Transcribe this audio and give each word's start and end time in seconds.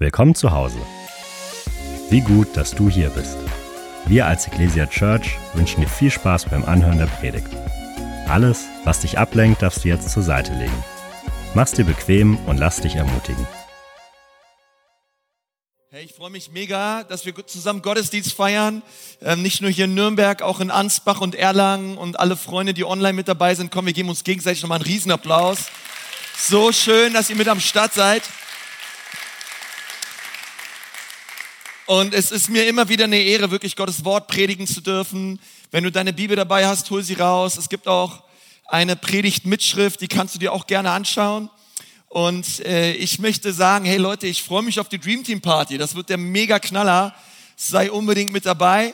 Willkommen 0.00 0.36
zu 0.36 0.52
Hause. 0.52 0.78
Wie 2.08 2.20
gut, 2.20 2.56
dass 2.56 2.70
du 2.70 2.88
hier 2.88 3.10
bist. 3.10 3.36
Wir 4.06 4.26
als 4.26 4.46
Ecclesia 4.46 4.86
Church 4.86 5.36
wünschen 5.54 5.80
dir 5.80 5.88
viel 5.88 6.12
Spaß 6.12 6.44
beim 6.44 6.64
Anhören 6.64 6.98
der 6.98 7.06
Predigt. 7.06 7.48
Alles, 8.28 8.66
was 8.84 9.00
dich 9.00 9.18
ablenkt, 9.18 9.60
darfst 9.60 9.82
du 9.82 9.88
jetzt 9.88 10.08
zur 10.08 10.22
Seite 10.22 10.52
legen. 10.52 10.84
Mach's 11.54 11.72
dir 11.72 11.84
bequem 11.84 12.36
und 12.46 12.58
lass 12.58 12.80
dich 12.80 12.94
ermutigen. 12.94 13.44
Hey, 15.90 16.04
ich 16.04 16.14
freue 16.14 16.30
mich 16.30 16.52
mega, 16.52 17.02
dass 17.02 17.26
wir 17.26 17.34
zusammen 17.48 17.82
Gottesdienst 17.82 18.34
feiern. 18.34 18.82
Ähm, 19.20 19.42
nicht 19.42 19.62
nur 19.62 19.70
hier 19.72 19.86
in 19.86 19.94
Nürnberg, 19.94 20.42
auch 20.42 20.60
in 20.60 20.70
Ansbach 20.70 21.20
und 21.20 21.34
Erlangen 21.34 21.98
und 21.98 22.20
alle 22.20 22.36
Freunde, 22.36 22.72
die 22.72 22.84
online 22.84 23.14
mit 23.14 23.26
dabei 23.26 23.56
sind. 23.56 23.72
Komm, 23.72 23.86
wir 23.86 23.92
geben 23.92 24.10
uns 24.10 24.22
gegenseitig 24.22 24.62
nochmal 24.62 24.78
einen 24.78 24.86
Riesenapplaus. 24.86 25.70
So 26.38 26.70
schön, 26.70 27.14
dass 27.14 27.30
ihr 27.30 27.36
mit 27.36 27.48
am 27.48 27.58
Start 27.58 27.94
seid. 27.94 28.22
Und 31.88 32.12
es 32.12 32.32
ist 32.32 32.50
mir 32.50 32.66
immer 32.66 32.90
wieder 32.90 33.04
eine 33.04 33.16
Ehre, 33.18 33.50
wirklich 33.50 33.74
Gottes 33.74 34.04
Wort 34.04 34.28
predigen 34.28 34.66
zu 34.66 34.82
dürfen. 34.82 35.40
Wenn 35.70 35.84
du 35.84 35.90
deine 35.90 36.12
Bibel 36.12 36.36
dabei 36.36 36.66
hast, 36.66 36.90
hol 36.90 37.02
sie 37.02 37.14
raus. 37.14 37.56
Es 37.56 37.70
gibt 37.70 37.88
auch 37.88 38.24
eine 38.66 38.94
Predigt-Mitschrift, 38.94 39.98
die 40.02 40.06
kannst 40.06 40.34
du 40.34 40.38
dir 40.38 40.52
auch 40.52 40.66
gerne 40.66 40.90
anschauen. 40.90 41.48
Und 42.08 42.60
äh, 42.66 42.92
ich 42.92 43.20
möchte 43.20 43.54
sagen, 43.54 43.86
hey 43.86 43.96
Leute, 43.96 44.26
ich 44.26 44.42
freue 44.42 44.62
mich 44.62 44.78
auf 44.80 44.90
die 44.90 44.98
Dream 44.98 45.24
Team 45.24 45.40
Party. 45.40 45.78
Das 45.78 45.94
wird 45.94 46.10
der 46.10 46.18
mega 46.18 46.58
Knaller. 46.58 47.14
Sei 47.56 47.90
unbedingt 47.90 48.32
mit 48.32 48.44
dabei. 48.44 48.92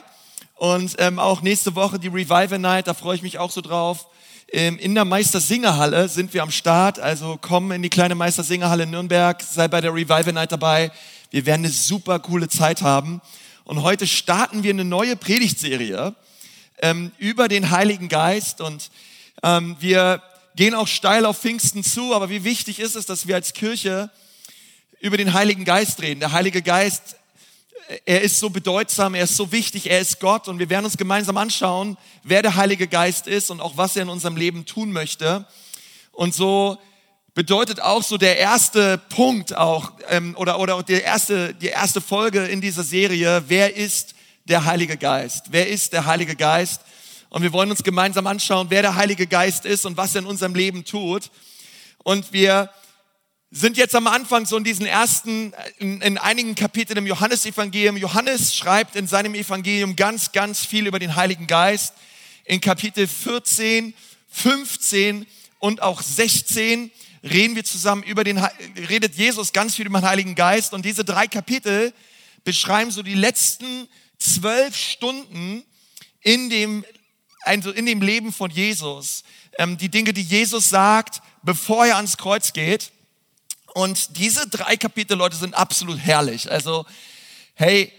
Und 0.55 0.95
ähm, 0.97 1.19
auch 1.19 1.41
nächste 1.41 1.75
Woche 1.75 1.99
die 1.99 2.07
Revival 2.07 2.59
Night, 2.59 2.87
da 2.87 2.93
freue 2.93 3.17
ich 3.17 3.21
mich 3.21 3.39
auch 3.39 3.51
so 3.51 3.59
drauf. 3.59 4.07
Ähm, 4.53 4.79
in 4.79 4.95
der 4.95 5.03
Meistersingerhalle 5.03 6.07
sind 6.07 6.33
wir 6.33 6.43
am 6.43 6.51
Start. 6.51 6.97
Also 6.99 7.37
komm 7.41 7.73
in 7.73 7.81
die 7.81 7.89
kleine 7.89 8.15
Meistersingerhalle 8.15 8.83
in 8.83 8.91
Nürnberg, 8.91 9.43
sei 9.43 9.67
bei 9.67 9.81
der 9.81 9.93
Revival 9.93 10.31
Night 10.31 10.53
dabei. 10.53 10.93
Wir 11.35 11.45
werden 11.45 11.65
eine 11.65 11.73
super 11.73 12.19
coole 12.19 12.47
Zeit 12.47 12.81
haben. 12.81 13.21
Und 13.65 13.81
heute 13.81 14.07
starten 14.07 14.63
wir 14.63 14.69
eine 14.69 14.85
neue 14.85 15.17
Predigtserie 15.17 16.15
ähm, 16.81 17.11
über 17.17 17.49
den 17.49 17.71
Heiligen 17.71 18.07
Geist. 18.07 18.61
Und 18.61 18.89
ähm, 19.43 19.75
wir 19.81 20.23
gehen 20.55 20.73
auch 20.73 20.87
steil 20.87 21.25
auf 21.25 21.37
Pfingsten 21.37 21.83
zu. 21.83 22.13
Aber 22.13 22.29
wie 22.29 22.45
wichtig 22.45 22.79
ist 22.79 22.95
es, 22.95 23.05
dass 23.05 23.27
wir 23.27 23.35
als 23.35 23.51
Kirche 23.51 24.09
über 25.01 25.17
den 25.17 25.33
Heiligen 25.33 25.65
Geist 25.65 26.01
reden? 26.01 26.21
Der 26.21 26.31
Heilige 26.31 26.61
Geist, 26.61 27.17
er 28.05 28.21
ist 28.21 28.39
so 28.39 28.49
bedeutsam, 28.49 29.13
er 29.13 29.25
ist 29.25 29.35
so 29.35 29.51
wichtig, 29.51 29.89
er 29.89 29.99
ist 29.99 30.21
Gott. 30.21 30.47
Und 30.47 30.57
wir 30.59 30.69
werden 30.69 30.85
uns 30.85 30.95
gemeinsam 30.95 31.35
anschauen, 31.35 31.97
wer 32.23 32.43
der 32.43 32.55
Heilige 32.55 32.87
Geist 32.87 33.27
ist 33.27 33.51
und 33.51 33.59
auch 33.59 33.75
was 33.75 33.97
er 33.97 34.03
in 34.03 34.09
unserem 34.09 34.37
Leben 34.37 34.65
tun 34.65 34.93
möchte. 34.93 35.45
Und 36.13 36.33
so 36.33 36.77
bedeutet 37.35 37.81
auch 37.81 38.01
so 38.01 38.17
der 38.17 38.37
erste 38.37 38.97
Punkt 38.97 39.55
auch 39.55 39.91
ähm, 40.09 40.35
oder 40.37 40.57
oder 40.57 40.81
die 40.81 40.93
erste 40.93 41.53
die 41.53 41.67
erste 41.67 41.99
Folge 42.01 42.45
in 42.45 42.61
dieser 42.61 42.83
Serie. 42.83 43.43
Wer 43.47 43.75
ist 43.75 44.15
der 44.45 44.63
Heilige 44.65 44.97
Geist? 44.97 45.47
Wer 45.51 45.67
ist 45.67 45.91
der 45.93 46.05
Heilige 46.05 46.35
Geist? 46.35 46.81
Und 47.29 47.43
wir 47.43 47.51
wollen 47.51 47.69
uns 47.69 47.83
gemeinsam 47.83 48.25
anschauen, 48.25 48.67
wer 48.69 48.81
der 48.81 48.95
Heilige 48.95 49.27
Geist 49.27 49.65
ist 49.65 49.85
und 49.85 49.97
was 49.97 50.15
er 50.15 50.21
in 50.21 50.27
unserem 50.27 50.55
Leben 50.55 50.85
tut. 50.85 51.29
Und 52.03 52.31
wir 52.31 52.69
sind 53.51 53.75
jetzt 53.75 53.95
am 53.95 54.07
Anfang 54.07 54.45
so 54.45 54.55
in 54.55 54.63
diesen 54.63 54.85
ersten, 54.85 55.53
in, 55.77 56.01
in 56.01 56.17
einigen 56.17 56.55
Kapiteln 56.55 56.99
im 56.99 57.07
Johannesevangelium. 57.07 57.97
Johannes 57.97 58.55
schreibt 58.55 58.95
in 58.95 59.07
seinem 59.07 59.35
Evangelium 59.35 59.97
ganz, 59.97 60.31
ganz 60.31 60.65
viel 60.65 60.87
über 60.87 60.99
den 60.99 61.17
Heiligen 61.17 61.47
Geist. 61.47 61.95
In 62.45 62.61
Kapitel 62.61 63.07
14, 63.07 63.93
15 64.29 65.25
und 65.59 65.81
auch 65.81 66.01
16 66.01 66.91
reden 67.25 67.55
wir 67.55 67.63
zusammen 67.63 68.03
über 68.03 68.23
den, 68.23 68.37
redet 68.37 69.15
Jesus 69.15 69.51
ganz 69.51 69.75
viel 69.75 69.87
über 69.87 69.99
den 69.99 70.07
Heiligen 70.07 70.35
Geist 70.35 70.73
und 70.73 70.85
diese 70.85 71.03
drei 71.03 71.27
Kapitel 71.27 71.93
beschreiben 72.43 72.91
so 72.91 73.01
die 73.01 73.15
letzten 73.15 73.87
zwölf 74.19 74.75
Stunden 74.77 75.63
in 76.21 76.49
dem, 76.49 76.85
also 77.41 77.71
in 77.71 77.85
dem 77.85 78.01
Leben 78.01 78.31
von 78.31 78.51
Jesus. 78.51 79.23
Ähm, 79.57 79.77
die 79.77 79.89
Dinge, 79.89 80.13
die 80.13 80.21
Jesus 80.21 80.69
sagt, 80.69 81.21
bevor 81.41 81.85
er 81.85 81.97
ans 81.97 82.17
Kreuz 82.17 82.53
geht. 82.53 82.91
Und 83.73 84.17
diese 84.17 84.47
drei 84.47 84.77
Kapitel, 84.77 85.17
Leute, 85.17 85.35
sind 85.35 85.53
absolut 85.53 85.99
herrlich. 85.99 86.49
Also, 86.49 86.85
hey, 87.55 87.91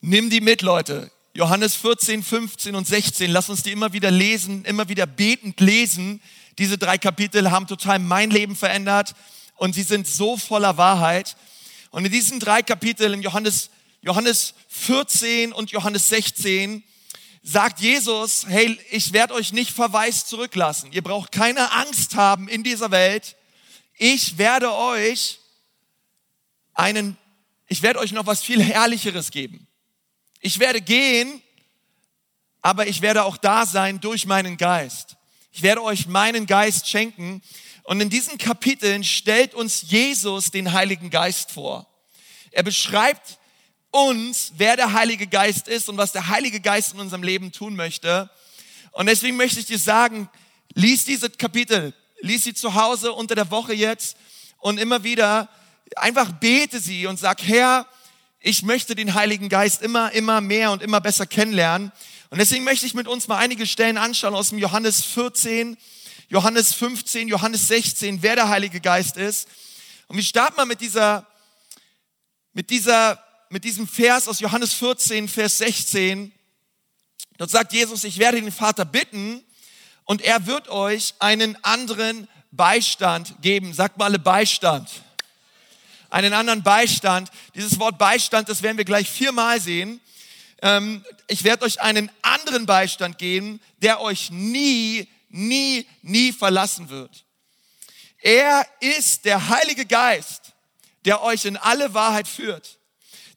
nimm 0.00 0.30
die 0.30 0.40
mit, 0.40 0.62
Leute. 0.62 1.10
Johannes 1.34 1.74
14, 1.76 2.22
15 2.22 2.74
und 2.74 2.86
16, 2.86 3.30
lass 3.30 3.48
uns 3.48 3.62
die 3.62 3.72
immer 3.72 3.92
wieder 3.92 4.10
lesen, 4.10 4.64
immer 4.64 4.88
wieder 4.88 5.06
betend 5.06 5.60
lesen, 5.60 6.20
diese 6.58 6.78
drei 6.78 6.98
Kapitel 6.98 7.50
haben 7.50 7.66
total 7.66 7.98
mein 7.98 8.30
Leben 8.30 8.56
verändert 8.56 9.14
und 9.56 9.74
sie 9.74 9.82
sind 9.82 10.06
so 10.06 10.36
voller 10.36 10.76
Wahrheit. 10.76 11.36
Und 11.90 12.04
in 12.04 12.12
diesen 12.12 12.40
drei 12.40 12.62
Kapiteln, 12.62 13.14
in 13.14 13.22
Johannes, 13.22 13.70
Johannes 14.00 14.54
14 14.68 15.52
und 15.52 15.70
Johannes 15.70 16.08
16, 16.08 16.82
sagt 17.42 17.80
Jesus, 17.80 18.46
hey, 18.46 18.78
ich 18.90 19.12
werde 19.12 19.34
euch 19.34 19.52
nicht 19.52 19.72
verwaist 19.72 20.28
zurücklassen. 20.28 20.92
Ihr 20.92 21.02
braucht 21.02 21.32
keine 21.32 21.72
Angst 21.72 22.14
haben 22.14 22.48
in 22.48 22.62
dieser 22.62 22.90
Welt. 22.90 23.36
Ich 23.96 24.38
werde 24.38 24.72
euch 24.74 25.40
einen, 26.74 27.16
ich 27.66 27.82
werde 27.82 27.98
euch 27.98 28.12
noch 28.12 28.26
was 28.26 28.42
viel 28.42 28.62
Herrlicheres 28.62 29.30
geben. 29.30 29.66
Ich 30.40 30.58
werde 30.58 30.80
gehen, 30.80 31.42
aber 32.62 32.86
ich 32.86 33.02
werde 33.02 33.24
auch 33.24 33.36
da 33.36 33.66
sein 33.66 34.00
durch 34.00 34.26
meinen 34.26 34.56
Geist. 34.56 35.16
Ich 35.52 35.62
werde 35.62 35.82
euch 35.82 36.06
meinen 36.06 36.46
Geist 36.46 36.88
schenken. 36.88 37.42
Und 37.84 38.00
in 38.00 38.08
diesen 38.08 38.38
Kapiteln 38.38 39.04
stellt 39.04 39.54
uns 39.54 39.82
Jesus 39.82 40.50
den 40.50 40.72
Heiligen 40.72 41.10
Geist 41.10 41.50
vor. 41.50 41.86
Er 42.50 42.62
beschreibt 42.62 43.38
uns, 43.90 44.52
wer 44.56 44.76
der 44.76 44.94
Heilige 44.94 45.26
Geist 45.26 45.68
ist 45.68 45.90
und 45.90 45.98
was 45.98 46.12
der 46.12 46.28
Heilige 46.28 46.60
Geist 46.60 46.94
in 46.94 47.00
unserem 47.00 47.22
Leben 47.22 47.52
tun 47.52 47.76
möchte. 47.76 48.30
Und 48.92 49.06
deswegen 49.06 49.36
möchte 49.36 49.60
ich 49.60 49.66
dir 49.66 49.78
sagen, 49.78 50.30
lies 50.74 51.04
diese 51.04 51.28
Kapitel, 51.28 51.92
lies 52.20 52.44
sie 52.44 52.54
zu 52.54 52.74
Hause 52.74 53.12
unter 53.12 53.34
der 53.34 53.50
Woche 53.50 53.74
jetzt 53.74 54.16
und 54.58 54.78
immer 54.78 55.04
wieder 55.04 55.50
einfach 55.96 56.32
bete 56.32 56.80
sie 56.80 57.06
und 57.06 57.18
sag, 57.18 57.42
Herr, 57.42 57.86
ich 58.40 58.62
möchte 58.62 58.94
den 58.94 59.14
Heiligen 59.14 59.48
Geist 59.48 59.82
immer, 59.82 60.12
immer 60.12 60.40
mehr 60.40 60.72
und 60.72 60.82
immer 60.82 61.00
besser 61.00 61.26
kennenlernen. 61.26 61.92
Und 62.32 62.38
deswegen 62.38 62.64
möchte 62.64 62.86
ich 62.86 62.94
mit 62.94 63.08
uns 63.08 63.28
mal 63.28 63.36
einige 63.36 63.66
Stellen 63.66 63.98
anschauen 63.98 64.34
aus 64.34 64.48
dem 64.48 64.58
Johannes 64.58 65.04
14, 65.04 65.76
Johannes 66.30 66.72
15, 66.72 67.28
Johannes 67.28 67.68
16, 67.68 68.22
wer 68.22 68.36
der 68.36 68.48
Heilige 68.48 68.80
Geist 68.80 69.18
ist. 69.18 69.46
Und 70.08 70.16
wir 70.16 70.24
starten 70.24 70.56
mal 70.56 70.64
mit 70.64 70.80
dieser, 70.80 71.26
mit 72.54 72.70
dieser, 72.70 73.22
mit 73.50 73.64
diesem 73.64 73.86
Vers 73.86 74.28
aus 74.28 74.40
Johannes 74.40 74.72
14, 74.72 75.28
Vers 75.28 75.58
16. 75.58 76.32
Dort 77.36 77.50
sagt 77.50 77.74
Jesus, 77.74 78.02
ich 78.02 78.16
werde 78.16 78.40
den 78.40 78.50
Vater 78.50 78.86
bitten 78.86 79.44
und 80.04 80.22
er 80.22 80.46
wird 80.46 80.70
euch 80.70 81.12
einen 81.18 81.62
anderen 81.62 82.28
Beistand 82.50 83.42
geben. 83.42 83.74
Sagt 83.74 83.98
mal 83.98 84.06
alle 84.06 84.18
Beistand. 84.18 84.88
Einen 86.08 86.32
anderen 86.32 86.62
Beistand. 86.62 87.30
Dieses 87.54 87.78
Wort 87.78 87.98
Beistand, 87.98 88.48
das 88.48 88.62
werden 88.62 88.78
wir 88.78 88.86
gleich 88.86 89.10
viermal 89.10 89.60
sehen 89.60 90.00
ähm, 90.62 91.04
ich 91.26 91.44
werde 91.44 91.64
euch 91.64 91.80
einen 91.80 92.10
anderen 92.22 92.66
Beistand 92.66 93.18
geben, 93.18 93.60
der 93.78 94.00
euch 94.00 94.30
nie, 94.30 95.08
nie, 95.28 95.86
nie 96.02 96.32
verlassen 96.32 96.88
wird. 96.88 97.24
Er 98.22 98.64
ist 98.78 99.24
der 99.24 99.48
Heilige 99.48 99.84
Geist, 99.84 100.52
der 101.04 101.22
euch 101.22 101.44
in 101.44 101.56
alle 101.56 101.92
Wahrheit 101.92 102.28
führt. 102.28 102.78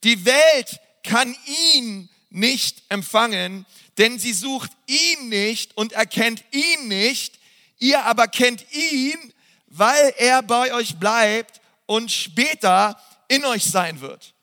Die 0.03 0.23
Welt 0.23 0.79
kann 1.03 1.35
ihn 1.73 2.09
nicht 2.29 2.83
empfangen, 2.89 3.65
denn 3.97 4.19
sie 4.19 4.33
sucht 4.33 4.71
ihn 4.85 5.29
nicht 5.29 5.75
und 5.75 5.93
erkennt 5.93 6.43
ihn 6.51 6.87
nicht. 6.87 7.39
Ihr 7.79 8.03
aber 8.05 8.27
kennt 8.27 8.71
ihn, 8.71 9.33
weil 9.65 10.13
er 10.17 10.43
bei 10.43 10.73
euch 10.73 10.97
bleibt 10.97 11.59
und 11.87 12.11
später 12.11 13.01
in 13.27 13.43
euch 13.45 13.63
sein 13.63 13.99
wird. 14.01 14.34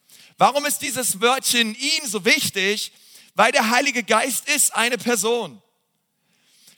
Warum 0.42 0.66
ist 0.66 0.82
dieses 0.82 1.20
Wörtchen 1.20 1.72
ihn 1.72 2.04
so 2.04 2.24
wichtig? 2.24 2.90
Weil 3.36 3.52
der 3.52 3.70
Heilige 3.70 4.02
Geist 4.02 4.48
ist 4.48 4.74
eine 4.74 4.98
Person. 4.98 5.62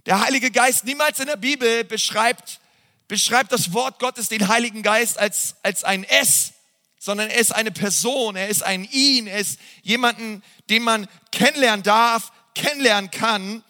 Der 0.05 0.21
Heilige 0.21 0.51
Geist 0.51 0.85
niemals 0.85 1.19
in 1.19 1.29
der 1.29 1.39
Bibel 1.39 1.83
beschreibt, 1.83 2.61
beschreibt 3.09 3.53
das 3.53 3.73
Wort 3.73 4.01
Gottes 4.01 4.29
den 4.29 4.49
Heiligen 4.49 4.83
Geist 4.83 5.19
als, 5.19 5.55
als 5.63 5.83
ein 5.83 6.05
S, 6.05 6.53
sondern 6.99 7.31
er 7.31 7.39
ist 7.39 7.55
eine 7.55 7.71
Person, 7.71 8.37
er 8.37 8.49
ist 8.49 8.63
ein 8.63 8.85
ihn, 8.93 9.29
er 9.29 9.39
ist 9.39 9.59
jemanden, 9.81 10.43
den 10.69 10.83
man 10.83 11.09
kennenlernen 11.33 11.83
darf, 11.83 12.33
kennenlernen 12.55 13.11
kann. 13.11 13.65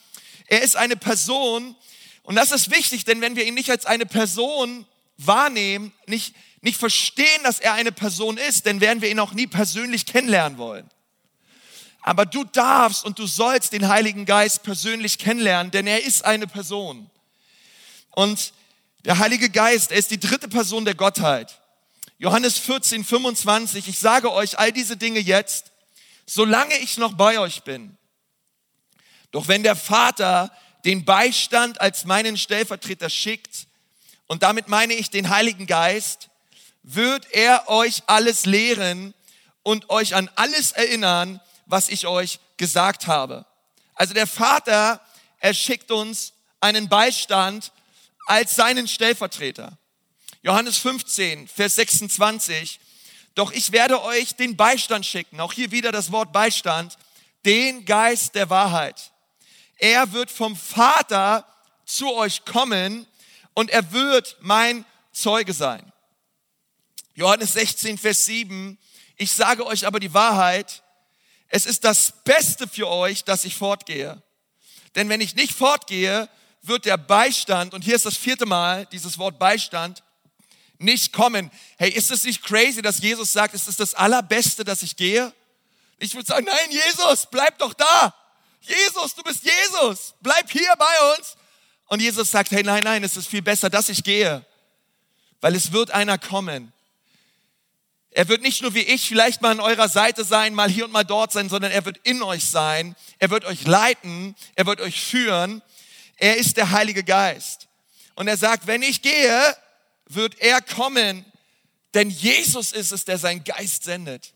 Er 0.49 0.63
ist 0.63 0.75
eine 0.75 0.97
Person 0.97 1.77
und 2.25 2.35
das 2.35 2.51
ist 2.51 2.73
wichtig, 2.73 3.05
denn 3.05 3.21
wenn 3.21 3.37
wir 3.37 3.47
ihn 3.47 3.55
nicht 3.55 3.71
als 3.71 3.87
eine 3.87 4.07
Person 4.07 4.87
wahrnehmen, 5.19 5.93
nicht, 6.09 6.35
nicht 6.65 6.79
verstehen, 6.79 7.43
dass 7.43 7.61
er 7.61 7.75
eine 7.75 7.93
Person 7.93 8.39
ist, 8.39 8.67
dann 8.67 8.81
werden 8.81 9.03
wir 9.03 9.11
ihn 9.11 9.21
auch 9.21 9.33
nie 9.33 9.47
persönlich 9.47 10.07
kennenlernen 10.07 10.57
wollen. 10.57 10.89
Aber 12.01 12.25
du 12.25 12.45
darfst 12.45 13.05
und 13.05 13.19
du 13.19 13.27
sollst 13.27 13.73
den 13.73 13.89
Heiligen 13.89 14.25
Geist 14.25 14.63
persönlich 14.63 15.19
kennenlernen, 15.19 15.71
denn 15.71 15.87
er 15.87 16.03
ist 16.03 16.25
eine 16.25 16.47
Person. 16.47 17.11
Und 18.11 18.55
der 19.05 19.19
Heilige 19.19 19.51
Geist, 19.51 19.91
er 19.91 19.99
ist 19.99 20.11
die 20.11 20.19
dritte 20.19 20.49
Person 20.49 20.87
der 20.87 20.95
Gottheit. 20.95 21.61
Johannes 22.17 22.57
14, 22.59 23.05
25, 23.05 23.87
ich 23.89 23.99
sage 23.99 24.33
euch 24.33 24.59
all 24.59 24.73
diese 24.73 24.97
Dinge 24.97 25.21
jetzt, 25.21 25.71
solange 26.25 26.79
ich 26.79 26.97
noch 26.97 27.13
bei 27.13 27.39
euch 27.39 27.63
bin. 27.65 27.99
Doch 29.33 29.49
wenn 29.49 29.63
der 29.63 29.77
Vater 29.77 30.51
den 30.87 31.05
Beistand 31.05 31.81
als 31.81 32.07
meinen 32.07 32.39
Stellvertreter 32.39 33.11
schickt, 33.11 33.67
und 34.27 34.43
damit 34.43 34.69
meine 34.69 34.95
ich 34.95 35.11
den 35.11 35.29
Heiligen 35.29 35.67
Geist, 35.67 36.31
wird 36.85 37.27
er 37.33 37.69
euch 37.69 38.03
alles 38.07 38.45
lehren 38.45 39.15
und 39.63 39.91
euch 39.91 40.15
an 40.15 40.31
alles 40.37 40.71
erinnern, 40.73 41.41
was 41.67 41.89
ich 41.89 42.07
euch 42.07 42.39
gesagt 42.59 43.07
habe. 43.07 43.47
Also 43.95 44.15
der 44.15 44.27
Vater, 44.27 45.01
er 45.39 45.55
schickt 45.55 45.91
uns 45.91 46.35
einen 46.61 46.89
Beistand 46.89 47.73
als 48.27 48.55
seinen 48.55 48.87
Stellvertreter. 48.87 49.79
Johannes 50.43 50.77
15, 50.79 51.49
Vers 51.49 51.77
26. 51.77 52.81
Doch 53.35 53.51
ich 53.51 53.73
werde 53.73 54.03
euch 54.03 54.37
den 54.37 54.57
Beistand 54.57 55.07
schicken. 55.07 55.41
Auch 55.41 55.55
hier 55.55 55.71
wieder 55.71 55.91
das 55.91 56.13
Wort 56.13 56.33
Beistand. 56.33 56.99
Den 57.47 57.85
Geist 57.87 58.35
der 58.35 58.51
Wahrheit. 58.51 59.11
Er 59.79 60.13
wird 60.13 60.31
vom 60.31 60.55
Vater 60.55 61.47
zu 61.87 62.13
euch 62.13 62.45
kommen 62.45 63.07
und 63.55 63.71
er 63.71 63.93
wird 63.93 64.37
mein 64.41 64.85
Zeuge 65.13 65.53
sein. 65.53 65.93
Johannes 67.15 67.53
16, 67.53 67.97
Vers 67.97 68.25
7. 68.27 68.79
Ich 69.17 69.33
sage 69.33 69.65
euch 69.65 69.87
aber 69.87 70.01
die 70.01 70.13
Wahrheit. 70.13 70.83
Es 71.49 71.65
ist 71.65 71.85
das 71.85 72.13
Beste 72.25 72.67
für 72.67 72.89
euch, 72.89 73.25
dass 73.25 73.45
ich 73.45 73.57
fortgehe. 73.57 74.21
Denn 74.97 75.09
wenn 75.09 75.21
ich 75.21 75.37
nicht 75.37 75.53
fortgehe, 75.53 76.29
wird 76.63 76.85
der 76.87 76.97
Beistand, 76.97 77.75
und 77.75 77.83
hier 77.83 77.95
ist 77.95 78.07
das 78.07 78.17
vierte 78.17 78.47
Mal 78.47 78.87
dieses 78.87 79.19
Wort 79.19 79.39
Beistand, 79.39 80.03
nicht 80.79 81.13
kommen. 81.13 81.51
Hey, 81.79 81.91
ist 81.91 82.11
es 82.11 82.25
nicht 82.25 82.43
crazy, 82.43 82.83
dass 82.83 83.01
Jesus 83.01 83.33
sagt, 83.33 83.55
es 83.55 83.69
ist 83.69 83.79
das 83.79 83.95
Allerbeste, 83.95 84.65
dass 84.65 84.83
ich 84.83 84.97
gehe? 84.97 85.33
Ich 85.99 86.15
würde 86.15 86.27
sagen, 86.27 86.47
nein, 86.47 86.71
Jesus, 86.71 87.27
bleib 87.31 87.59
doch 87.59 87.75
da. 87.75 88.15
Jesus, 88.61 89.15
du 89.15 89.23
bist 89.23 89.45
Jesus, 89.45 90.15
bleib 90.21 90.51
hier 90.51 90.75
bei 90.77 91.15
uns. 91.17 91.37
Und 91.87 92.01
Jesus 92.01 92.31
sagt, 92.31 92.51
hey, 92.51 92.65
nein, 92.65 92.83
nein, 92.83 93.05
es 93.05 93.17
ist 93.17 93.29
viel 93.29 93.43
besser, 93.43 93.71
dass 93.71 93.89
ich 93.89 94.03
gehe, 94.03 94.45
weil 95.41 95.55
es 95.55 95.71
wird 95.71 95.93
einer 95.93 96.19
kommen. 96.19 96.74
Er 98.17 98.29
wird 98.29 98.43
nicht 98.43 98.63
nur 98.63 98.75
wie 98.75 98.81
ich 98.81 99.09
vielleicht 99.09 99.43
mal 99.43 99.51
an 99.51 99.59
eurer 99.59 99.89
Seite 99.89 100.23
sein, 100.23 100.55
mal 100.55 100.71
hier 100.71 100.85
und 100.85 100.93
mal 100.93 101.03
dort 101.03 101.33
sein, 101.33 101.49
sondern 101.49 101.73
er 101.73 101.85
wird 101.85 101.99
in 102.05 102.23
euch 102.23 102.45
sein. 102.45 102.95
Er 103.19 103.29
wird 103.31 103.45
euch 103.45 103.65
leiten, 103.67 104.37
er 104.55 104.67
wird 104.67 104.81
euch 104.81 105.01
führen. 105.01 105.63
Er 106.17 106.37
ist 106.37 106.57
der 106.57 106.71
Heilige 106.71 107.03
Geist. 107.03 107.67
Und 108.15 108.29
er 108.29 108.37
sagt, 108.37 108.69
wenn 108.69 108.83
ich 108.83 109.03
gehe, 109.03 109.57
wird 110.07 110.39
er 110.39 110.63
kommen, 110.63 111.25
denn 111.95 112.09
Jesus 112.09 112.71
ist 112.71 112.93
es, 112.93 113.05
der 113.05 113.19
seinen 113.19 113.43
Geist 113.43 113.83
sendet. 113.83 114.33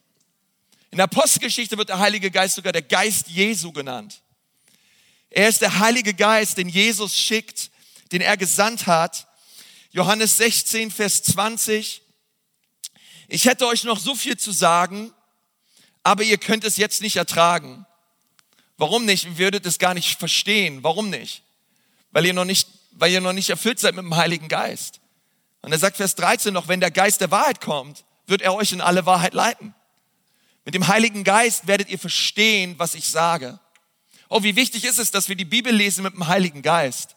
In 0.90 0.96
der 0.96 1.04
Apostelgeschichte 1.04 1.78
wird 1.78 1.88
der 1.88 2.00
Heilige 2.00 2.32
Geist 2.32 2.56
sogar 2.56 2.72
der 2.72 2.82
Geist 2.82 3.28
Jesu 3.28 3.70
genannt. 3.70 4.22
Er 5.31 5.48
ist 5.48 5.60
der 5.60 5.78
Heilige 5.78 6.14
Geist, 6.14 6.58
den 6.58 6.69
Jesus 6.69 7.16
schickt, 7.16 7.70
den 8.10 8.22
er 8.22 8.36
gesandt 8.36 8.88
hat. 8.88 9.28
Johannes 9.92 10.36
16, 10.38 10.90
Vers 10.90 11.22
20. 11.22 12.02
Ich 13.28 13.44
hätte 13.44 13.66
euch 13.66 13.84
noch 13.84 13.98
so 13.98 14.14
viel 14.14 14.38
zu 14.38 14.52
sagen, 14.52 15.12
aber 16.02 16.22
ihr 16.22 16.38
könnt 16.38 16.64
es 16.64 16.78
jetzt 16.78 17.02
nicht 17.02 17.16
ertragen. 17.16 17.86
Warum 18.78 19.04
nicht? 19.04 19.25
Ihr 19.25 19.38
würdet 19.38 19.66
es 19.66 19.78
gar 19.78 19.92
nicht 19.92 20.19
verstehen. 20.19 20.82
Warum 20.82 21.10
nicht? 21.10 21.42
Weil 22.10 22.25
ihr 22.25 22.32
noch 22.32 22.46
nicht, 22.46 22.69
weil 22.92 23.12
ihr 23.12 23.20
noch 23.20 23.34
nicht 23.34 23.50
erfüllt 23.50 23.78
seid 23.78 23.94
mit 23.94 24.04
dem 24.04 24.16
Heiligen 24.16 24.48
Geist. 24.48 25.00
Und 25.60 25.72
er 25.72 25.78
sagt 25.78 25.98
Vers 25.98 26.14
13 26.14 26.54
noch, 26.54 26.69
wenn 26.69 26.80
der 26.80 26.90
Geist 26.90 27.20
der 27.20 27.30
Wahrheit 27.30 27.60
kommt, 27.60 28.04
wird 28.26 28.40
er 28.40 28.54
euch 28.54 28.72
in 28.72 28.80
alle 28.80 29.04
Wahrheit 29.04 29.34
leiten. 29.34 29.74
Mit 30.64 30.74
dem 30.74 30.88
Heiligen 30.88 31.24
Geist 31.24 31.66
werdet 31.66 31.90
ihr 31.90 31.98
verstehen, 31.98 32.78
was 32.78 32.94
ich 32.94 33.08
sage. 33.08 33.58
Oh, 34.31 34.42
wie 34.42 34.56
wichtig 34.56 34.84
ist 34.84 34.98
es, 34.98 35.10
dass 35.10 35.28
wir 35.28 35.36
die 35.36 35.44
Bibel 35.44 35.74
lesen 35.74 36.02
mit 36.02 36.14
dem 36.14 36.26
Heiligen 36.28 36.62
Geist. 36.62 37.16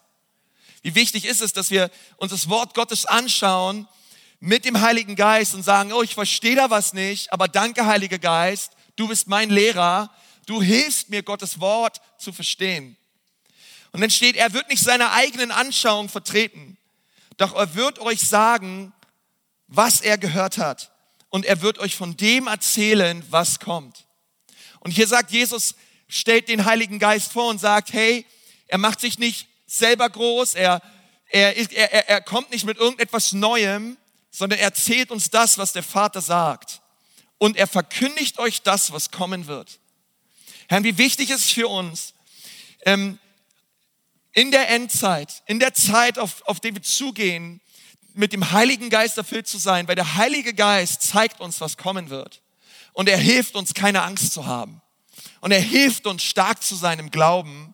Wie 0.82 0.96
wichtig 0.96 1.26
ist 1.26 1.42
es, 1.42 1.54
dass 1.54 1.70
wir 1.70 1.92
uns 2.18 2.32
das 2.32 2.50
Wort 2.50 2.74
Gottes 2.74 3.06
anschauen 3.06 3.88
mit 4.42 4.66
dem 4.66 4.82
Heiligen 4.82 5.16
Geist 5.16 5.54
und 5.54 5.64
sagen, 5.64 5.94
oh, 5.94 6.02
ich 6.02 6.16
verstehe 6.16 6.56
da 6.56 6.70
was 6.72 6.94
nicht, 6.94 7.32
aber 7.32 7.48
danke, 7.48 7.86
Heiliger 7.86 8.18
Geist, 8.18 8.72
du 8.96 9.08
bist 9.08 9.28
mein 9.28 9.52
Lehrer, 9.52 10.10
du 10.48 10.62
hilfst 10.62 11.10
mir, 11.10 11.22
Gottes 11.22 11.62
Wort 11.62 12.02
zu 12.18 12.34
verstehen. 12.34 12.98
Und 13.92 14.02
dann 14.02 14.10
steht, 14.10 14.36
er 14.36 14.52
wird 14.54 14.68
nicht 14.68 14.84
seine 14.84 15.12
eigenen 15.12 15.52
Anschauungen 15.52 16.10
vertreten. 16.10 16.78
Doch 17.38 17.54
er 17.54 17.76
wird 17.76 18.00
euch 18.00 18.22
sagen, 18.22 18.94
was 19.68 20.02
er 20.02 20.18
gehört 20.18 20.58
hat. 20.58 20.92
Und 21.30 21.46
er 21.46 21.62
wird 21.62 21.78
euch 21.78 21.96
von 21.96 22.18
dem 22.18 22.48
erzählen, 22.48 23.24
was 23.30 23.60
kommt. 23.60 24.08
Und 24.80 24.92
hier 24.92 25.08
sagt 25.08 25.32
Jesus, 25.32 25.76
stellt 26.08 26.50
den 26.50 26.66
Heiligen 26.66 26.98
Geist 26.98 27.32
vor 27.32 27.50
und 27.50 27.60
sagt, 27.60 27.94
hey, 27.94 28.26
er 28.68 28.80
macht 28.80 29.00
sich 29.02 29.20
nicht 29.20 29.48
selber 29.68 30.10
groß, 30.10 30.56
er, 30.56 30.82
er, 31.30 31.56
er, 31.56 32.10
er 32.10 32.22
kommt 32.22 32.50
nicht 32.50 32.66
mit 32.66 32.78
irgendetwas 32.78 33.34
Neuem, 33.34 33.98
sondern 34.32 34.60
er 34.60 34.66
erzählt 34.66 35.12
uns 35.12 35.30
das, 35.30 35.58
was 35.58 35.74
der 35.74 35.84
Vater 35.84 36.22
sagt. 36.22 36.82
Und 37.38 37.58
er 37.58 37.68
verkündigt 37.68 38.40
euch 38.40 38.62
das, 38.62 38.92
was 38.92 39.12
kommen 39.12 39.48
wird. 39.48 39.80
Herr, 40.68 40.84
wie 40.84 40.98
wichtig 40.98 41.30
ist 41.30 41.46
es 41.46 41.52
für 41.52 41.68
uns, 41.68 42.14
ähm, 42.86 43.20
in 44.34 44.52
der 44.52 44.70
Endzeit, 44.70 45.44
in 45.46 45.60
der 45.60 45.74
Zeit, 45.74 46.18
auf, 46.18 46.42
auf 46.48 46.62
die 46.62 46.74
wir 46.74 46.82
zugehen, 46.82 47.60
mit 48.14 48.34
dem 48.34 48.52
Heiligen 48.52 48.90
Geist 48.90 49.18
erfüllt 49.18 49.48
zu 49.48 49.58
sein, 49.58 49.88
weil 49.88 49.96
der 49.96 50.16
Heilige 50.16 50.54
Geist 50.54 51.02
zeigt 51.02 51.42
uns, 51.42 51.62
was 51.62 51.78
kommen 51.78 52.10
wird. 52.10 52.42
Und 52.94 53.10
er 53.10 53.18
hilft 53.18 53.56
uns, 53.56 53.74
keine 53.74 54.04
Angst 54.04 54.34
zu 54.34 54.46
haben. 54.46 54.82
Und 55.42 55.52
er 55.52 55.62
hilft 55.62 56.08
uns, 56.08 56.24
stark 56.24 56.62
zu 56.64 56.76
sein 56.76 57.00
im 57.00 57.12
Glauben. 57.12 57.74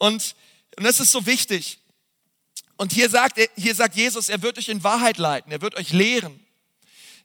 Und, 0.00 0.34
und 0.76 0.84
das 0.84 1.00
ist 1.00 1.12
so 1.12 1.26
wichtig. 1.26 1.78
Und 2.76 2.92
hier 2.92 3.08
sagt, 3.08 3.38
hier 3.56 3.74
sagt 3.74 3.94
Jesus, 3.94 4.28
er 4.28 4.42
wird 4.42 4.58
euch 4.58 4.68
in 4.68 4.82
Wahrheit 4.82 5.18
leiten, 5.18 5.52
er 5.52 5.60
wird 5.60 5.76
euch 5.76 5.92
lehren. 5.92 6.44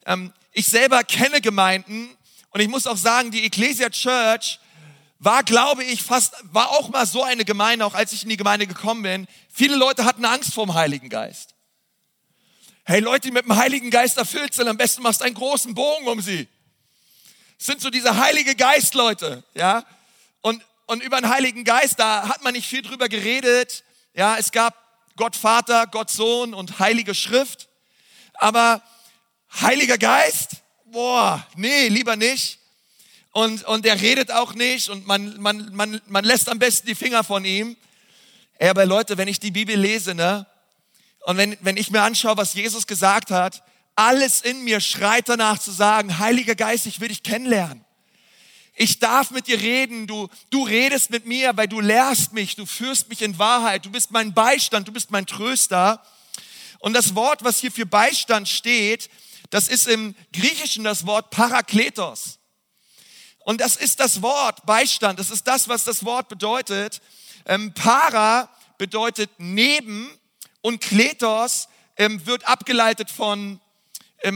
Ähm, 0.06 0.34
ich 0.52 0.68
selber 0.68 1.04
kenne 1.04 1.42
Gemeinden 1.42 2.10
und 2.52 2.62
ich 2.62 2.68
muss 2.68 2.88
auch 2.88 2.98
sagen, 2.98 3.32
die 3.32 3.46
Ecclesia 3.46 3.90
Church 3.90 4.60
war, 5.20 5.44
glaube 5.44 5.84
ich, 5.84 6.02
fast, 6.02 6.34
war 6.44 6.70
auch 6.70 6.90
mal 6.90 7.06
so 7.06 7.24
eine 7.24 7.46
Gemeinde, 7.46 7.86
auch 7.86 7.94
als 7.94 8.14
ich 8.14 8.24
in 8.24 8.30
die 8.30 8.38
Gemeinde 8.38 8.68
gekommen 8.68 9.04
bin. 9.04 9.28
Viele 9.52 9.76
Leute 9.76 10.06
hatten 10.06 10.24
Angst 10.24 10.54
vor 10.54 10.66
dem 10.66 10.74
Heiligen 10.74 11.10
Geist. 11.10 11.56
Hey, 12.86 13.02
Leute, 13.02 13.28
die 13.28 13.32
mit 13.32 13.46
dem 13.46 13.56
Heiligen 13.56 13.92
Geist 13.92 14.18
erfüllt 14.18 14.54
sind, 14.54 14.68
am 14.68 14.78
besten 14.78 15.04
machst 15.04 15.22
du 15.22 15.26
einen 15.26 15.36
großen 15.36 15.76
Bogen 15.76 16.08
um 16.08 16.22
sie. 16.22 16.48
Das 17.58 17.68
sind 17.68 17.82
so 17.82 17.90
diese 17.90 18.18
Heilige 18.18 18.56
Geist, 18.56 18.96
Leute, 18.96 19.44
ja. 19.54 19.84
Und, 20.42 20.64
und 20.86 21.04
über 21.04 21.20
den 21.20 21.30
Heiligen 21.30 21.66
Geist, 21.66 22.00
da 22.00 22.28
hat 22.30 22.44
man 22.44 22.54
nicht 22.54 22.68
viel 22.68 22.82
drüber 22.82 23.10
geredet. 23.10 23.84
Ja, 24.14 24.38
es 24.38 24.52
gab 24.52 24.74
Gott 25.20 25.36
Vater, 25.36 25.86
Gott 25.86 26.10
Sohn 26.10 26.54
und 26.54 26.80
Heilige 26.80 27.14
Schrift. 27.14 27.68
Aber 28.36 28.82
Heiliger 29.62 29.98
Geist, 29.98 30.52
boah, 30.86 31.46
nee, 31.56 31.90
lieber 31.90 32.16
nicht 32.16 32.60
und, 33.34 33.66
und 33.66 33.86
er 33.86 34.00
redet 34.00 34.32
auch 34.32 34.54
nicht 34.54 34.90
und 34.90 35.06
man, 35.06 35.40
man, 35.42 35.76
man, 35.76 36.02
man 36.08 36.24
lässt 36.24 36.48
am 36.48 36.58
besten 36.58 36.88
die 36.88 36.96
Finger 36.96 37.26
von 37.26 37.44
ihm. 37.44 37.76
Ey, 38.60 38.70
aber 38.70 38.86
Leute, 38.86 39.18
wenn 39.18 39.28
ich 39.28 39.42
die 39.42 39.52
Bibel 39.52 39.76
lese, 39.78 40.16
ne, 40.16 40.48
und 41.26 41.36
wenn, 41.36 41.58
wenn 41.60 41.76
ich 41.76 41.92
mir 41.92 42.02
anschaue, 42.02 42.38
was 42.38 42.54
Jesus 42.54 42.88
gesagt 42.88 43.30
hat, 43.30 43.62
alles 43.96 44.40
in 44.40 44.64
mir 44.64 44.80
schreit 44.80 45.28
danach 45.28 45.60
zu 45.60 45.72
sagen, 45.72 46.18
Heiliger 46.20 46.56
Geist, 46.56 46.86
ich 46.86 47.02
will 47.02 47.10
dich 47.10 47.24
kennenlernen. 47.24 47.84
Ich 48.82 48.98
darf 48.98 49.32
mit 49.32 49.48
dir 49.48 49.60
reden, 49.60 50.08
du, 50.08 50.30
du 50.52 50.64
redest 50.64 51.10
mit 51.10 51.26
mir, 51.26 51.58
weil 51.58 51.68
du 51.68 51.82
lehrst 51.82 52.32
mich, 52.32 52.56
du 52.56 52.66
führst 52.66 53.10
mich 53.10 53.22
in 53.22 53.38
Wahrheit, 53.38 53.84
du 53.84 53.92
bist 53.92 54.12
mein 54.12 54.34
Beistand, 54.34 54.88
du 54.88 54.94
bist 54.94 55.12
mein 55.12 55.26
Tröster. 55.26 56.02
Und 56.80 56.94
das 56.94 57.14
Wort, 57.14 57.44
was 57.44 57.60
hier 57.60 57.74
für 57.74 57.86
Beistand 57.86 58.48
steht, 58.48 59.10
das 59.50 59.68
ist 59.68 59.90
im 59.90 60.16
Griechischen 60.32 60.86
das 60.86 61.06
Wort 61.06 61.30
Parakletos. 61.30 62.40
Und 63.40 63.60
das 63.60 63.76
ist 63.76 64.00
das 64.00 64.22
Wort 64.22 64.66
Beistand. 64.66 65.20
Das 65.20 65.30
ist 65.30 65.46
das, 65.46 65.68
was 65.68 65.84
das 65.84 66.06
Wort 66.06 66.30
bedeutet. 66.30 67.02
Ähm, 67.48 67.74
para 67.74 68.50
bedeutet 68.78 69.30
neben 69.40 70.10
und 70.62 70.80
Kletos 70.80 71.68
ähm, 71.98 72.26
wird 72.26 72.48
abgeleitet 72.48 73.12
von, 73.12 73.60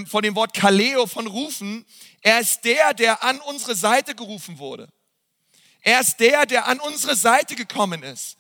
von 0.08 0.24
dem 0.24 0.36
Wort 0.36 0.54
Kaleo, 0.54 1.06
von 1.08 1.28
rufen. 1.28 1.86
Er 2.22 2.40
ist 2.40 2.63
der, 2.63 2.94
der 2.94 3.24
an 3.24 3.40
unsere 3.42 3.75
Seite 3.75 4.16
gerufen 4.16 4.58
wurde. 4.58 4.88
Er 5.82 6.00
ist 6.00 6.18
der, 6.18 6.46
der 6.46 6.68
an 6.68 6.80
unsere 6.80 7.16
Seite 7.16 7.56
gekommen 7.56 8.04
ist. 8.04 8.38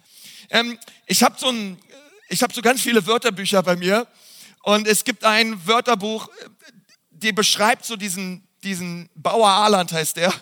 Ähm, 0.49 0.79
ich 1.05 1.23
habe 1.23 1.35
so, 1.37 1.49
ein, 1.49 1.77
ich 2.29 2.41
hab 2.41 2.53
so 2.53 2.61
ganz 2.61 2.81
viele 2.81 3.05
Wörterbücher 3.05 3.61
bei 3.63 3.75
mir 3.75 4.07
und 4.63 4.87
es 4.87 5.03
gibt 5.03 5.25
ein 5.25 5.67
Wörterbuch, 5.67 6.27
äh, 6.27 6.49
die 7.11 7.33
beschreibt 7.33 7.85
so 7.85 7.95
diesen, 7.97 8.47
diesen 8.63 9.09
Bauer 9.15 9.49
Arland 9.49 9.91
heißt 9.91 10.17
der, 10.17 10.33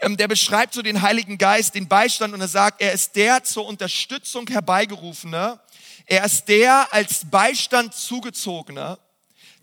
ähm, 0.00 0.16
der 0.16 0.28
beschreibt 0.28 0.74
so 0.74 0.82
den 0.82 1.00
Heiligen 1.00 1.38
Geist, 1.38 1.74
den 1.74 1.88
Beistand 1.88 2.34
und 2.34 2.40
er 2.40 2.48
sagt, 2.48 2.82
er 2.82 2.92
ist 2.92 3.16
der 3.16 3.42
zur 3.42 3.66
Unterstützung 3.66 4.46
herbeigerufene, 4.46 5.60
er 6.06 6.24
ist 6.24 6.44
der 6.46 6.92
als 6.92 7.30
Beistand 7.30 7.94
zugezogene, 7.94 8.98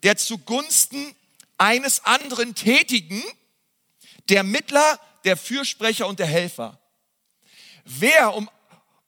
der 0.04 0.18
zugunsten 0.18 1.16
eines 1.58 2.06
anderen 2.06 2.56
tätigen, 2.56 3.24
der 4.30 4.44
Mittler, 4.44 5.00
der 5.26 5.38
Fürsprecher 5.38 6.08
und 6.08 6.20
der 6.20 6.28
Helfer. 6.28 6.80
Wer 7.86 8.36
um, 8.36 8.50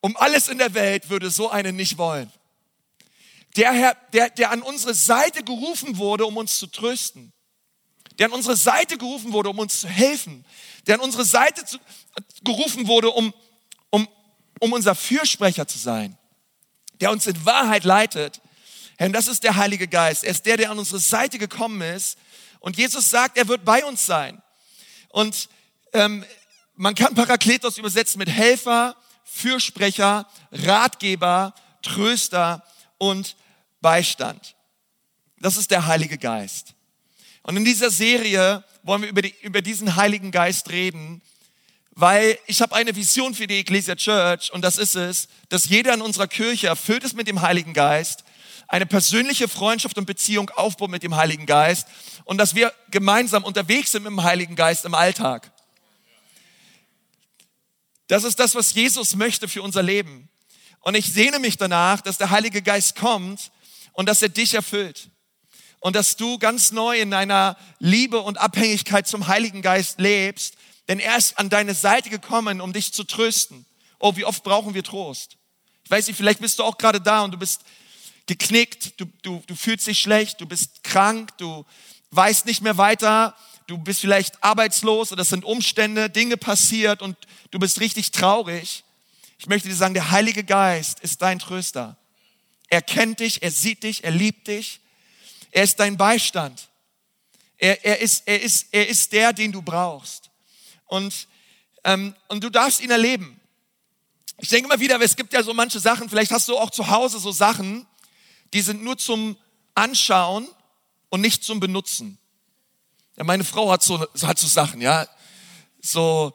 um 0.00 0.16
alles 0.16 0.48
in 0.48 0.58
der 0.58 0.74
Welt 0.74 1.10
würde 1.10 1.30
so 1.30 1.50
einen 1.50 1.76
nicht 1.76 1.98
wollen? 1.98 2.32
Der 3.56 3.72
Herr, 3.72 3.96
der, 4.12 4.30
der 4.30 4.50
an 4.50 4.62
unsere 4.62 4.94
Seite 4.94 5.42
gerufen 5.42 5.98
wurde, 5.98 6.24
um 6.24 6.36
uns 6.36 6.58
zu 6.58 6.66
trösten. 6.66 7.32
Der 8.18 8.26
an 8.26 8.32
unsere 8.32 8.56
Seite 8.56 8.96
gerufen 8.96 9.32
wurde, 9.32 9.50
um 9.50 9.58
uns 9.58 9.80
zu 9.80 9.88
helfen. 9.88 10.44
Der 10.86 10.96
an 10.96 11.00
unsere 11.00 11.24
Seite 11.24 11.64
zu, 11.64 11.78
gerufen 12.44 12.86
wurde, 12.86 13.10
um, 13.10 13.34
um, 13.90 14.08
um 14.60 14.72
unser 14.72 14.94
Fürsprecher 14.94 15.66
zu 15.66 15.78
sein. 15.78 16.16
Der 17.00 17.10
uns 17.10 17.26
in 17.26 17.44
Wahrheit 17.44 17.84
leitet. 17.84 18.40
Herr, 19.00 19.08
das 19.08 19.28
ist 19.28 19.44
der 19.44 19.56
Heilige 19.56 19.88
Geist. 19.88 20.24
Er 20.24 20.32
ist 20.32 20.44
der, 20.44 20.58
der 20.58 20.70
an 20.70 20.78
unsere 20.78 20.98
Seite 20.98 21.38
gekommen 21.38 21.80
ist. 21.80 22.18
Und 22.58 22.76
Jesus 22.76 23.08
sagt, 23.08 23.38
er 23.38 23.48
wird 23.48 23.64
bei 23.64 23.82
uns 23.82 24.04
sein. 24.04 24.42
Und 25.08 25.48
ähm, 25.94 26.22
man 26.76 26.94
kann 26.94 27.14
Parakletos 27.14 27.78
übersetzen 27.78 28.18
mit 28.18 28.28
Helfer, 28.28 28.94
Fürsprecher, 29.24 30.28
Ratgeber, 30.52 31.54
Tröster 31.80 32.62
und 32.98 33.36
Beistand. 33.80 34.54
Das 35.38 35.56
ist 35.56 35.70
der 35.70 35.86
Heilige 35.86 36.18
Geist. 36.18 36.74
Und 37.42 37.56
in 37.56 37.64
dieser 37.64 37.88
Serie 37.88 38.62
wollen 38.82 39.00
wir 39.00 39.08
über, 39.08 39.22
die, 39.22 39.34
über 39.40 39.62
diesen 39.62 39.96
Heiligen 39.96 40.30
Geist 40.30 40.68
reden, 40.68 41.22
weil 41.92 42.38
ich 42.46 42.60
habe 42.60 42.74
eine 42.74 42.94
Vision 42.94 43.34
für 43.34 43.46
die 43.46 43.60
Ecclesia 43.60 43.96
Church 43.96 44.52
und 44.52 44.60
das 44.62 44.76
ist 44.76 44.94
es, 44.94 45.28
dass 45.48 45.70
jeder 45.70 45.94
in 45.94 46.02
unserer 46.02 46.28
Kirche 46.28 46.66
erfüllt 46.66 47.02
ist 47.02 47.16
mit 47.16 47.28
dem 47.28 47.40
Heiligen 47.40 47.72
Geist, 47.72 48.24
eine 48.70 48.86
persönliche 48.86 49.48
Freundschaft 49.48 49.98
und 49.98 50.06
Beziehung 50.06 50.48
aufbaut 50.50 50.90
mit 50.90 51.02
dem 51.02 51.16
Heiligen 51.16 51.44
Geist 51.44 51.88
und 52.24 52.38
dass 52.38 52.54
wir 52.54 52.72
gemeinsam 52.90 53.42
unterwegs 53.42 53.90
sind 53.90 54.04
mit 54.04 54.12
dem 54.12 54.22
Heiligen 54.22 54.54
Geist 54.54 54.84
im 54.84 54.94
Alltag. 54.94 55.50
Das 58.06 58.22
ist 58.22 58.38
das, 58.38 58.54
was 58.54 58.72
Jesus 58.72 59.16
möchte 59.16 59.48
für 59.48 59.62
unser 59.62 59.82
Leben. 59.82 60.28
Und 60.80 60.94
ich 60.94 61.12
sehne 61.12 61.40
mich 61.40 61.56
danach, 61.56 62.00
dass 62.00 62.16
der 62.16 62.30
Heilige 62.30 62.62
Geist 62.62 62.94
kommt 62.94 63.50
und 63.92 64.08
dass 64.08 64.22
er 64.22 64.28
dich 64.28 64.54
erfüllt. 64.54 65.10
Und 65.80 65.96
dass 65.96 66.16
du 66.16 66.38
ganz 66.38 66.70
neu 66.70 67.00
in 67.00 67.10
deiner 67.10 67.56
Liebe 67.80 68.20
und 68.20 68.38
Abhängigkeit 68.38 69.08
zum 69.08 69.26
Heiligen 69.26 69.62
Geist 69.62 69.98
lebst, 69.98 70.54
denn 70.86 71.00
er 71.00 71.16
ist 71.16 71.38
an 71.38 71.50
deine 71.50 71.74
Seite 71.74 72.08
gekommen, 72.08 72.60
um 72.60 72.72
dich 72.72 72.92
zu 72.92 73.02
trösten. 73.02 73.66
Oh, 73.98 74.14
wie 74.14 74.24
oft 74.24 74.44
brauchen 74.44 74.74
wir 74.74 74.84
Trost? 74.84 75.38
Ich 75.84 75.90
weiß 75.90 76.06
nicht, 76.06 76.16
vielleicht 76.16 76.40
bist 76.40 76.60
du 76.60 76.62
auch 76.62 76.78
gerade 76.78 77.00
da 77.00 77.22
und 77.22 77.32
du 77.32 77.38
bist 77.38 77.62
geknickt, 78.30 79.00
du, 79.00 79.06
du, 79.22 79.42
du 79.44 79.56
fühlst 79.56 79.88
dich 79.88 79.98
schlecht, 79.98 80.40
du 80.40 80.46
bist 80.46 80.84
krank, 80.84 81.36
du 81.38 81.66
weißt 82.12 82.46
nicht 82.46 82.62
mehr 82.62 82.78
weiter, 82.78 83.36
du 83.66 83.76
bist 83.76 84.00
vielleicht 84.00 84.42
arbeitslos 84.44 85.10
oder 85.10 85.22
es 85.22 85.30
sind 85.30 85.44
Umstände, 85.44 86.08
Dinge 86.08 86.36
passiert 86.36 87.02
und 87.02 87.16
du 87.50 87.58
bist 87.58 87.80
richtig 87.80 88.12
traurig. 88.12 88.84
Ich 89.36 89.48
möchte 89.48 89.68
dir 89.68 89.74
sagen, 89.74 89.94
der 89.94 90.12
Heilige 90.12 90.44
Geist 90.44 91.00
ist 91.00 91.20
dein 91.22 91.40
Tröster. 91.40 91.96
Er 92.68 92.82
kennt 92.82 93.18
dich, 93.18 93.42
er 93.42 93.50
sieht 93.50 93.82
dich, 93.82 94.04
er 94.04 94.12
liebt 94.12 94.46
dich. 94.46 94.78
Er 95.50 95.64
ist 95.64 95.80
dein 95.80 95.96
Beistand. 95.96 96.68
Er, 97.58 97.84
er, 97.84 97.98
ist, 97.98 98.22
er, 98.26 98.40
ist, 98.40 98.68
er 98.70 98.88
ist 98.88 99.12
der, 99.12 99.32
den 99.32 99.50
du 99.50 99.60
brauchst. 99.60 100.30
Und, 100.86 101.26
ähm, 101.82 102.14
und 102.28 102.44
du 102.44 102.48
darfst 102.48 102.80
ihn 102.80 102.92
erleben. 102.92 103.40
Ich 104.38 104.50
denke 104.50 104.66
immer 104.66 104.78
wieder, 104.78 105.00
es 105.00 105.16
gibt 105.16 105.32
ja 105.32 105.42
so 105.42 105.52
manche 105.52 105.80
Sachen, 105.80 106.08
vielleicht 106.08 106.30
hast 106.30 106.46
du 106.46 106.56
auch 106.56 106.70
zu 106.70 106.88
Hause 106.88 107.18
so 107.18 107.32
Sachen, 107.32 107.88
die 108.52 108.60
sind 108.60 108.82
nur 108.82 108.98
zum 108.98 109.36
Anschauen 109.74 110.48
und 111.08 111.20
nicht 111.20 111.44
zum 111.44 111.60
Benutzen. 111.60 112.18
Ja, 113.16 113.24
meine 113.24 113.44
Frau 113.44 113.70
hat 113.70 113.82
so, 113.82 114.00
hat 114.00 114.38
so 114.38 114.46
Sachen, 114.46 114.80
ja. 114.80 115.06
So, 115.80 116.34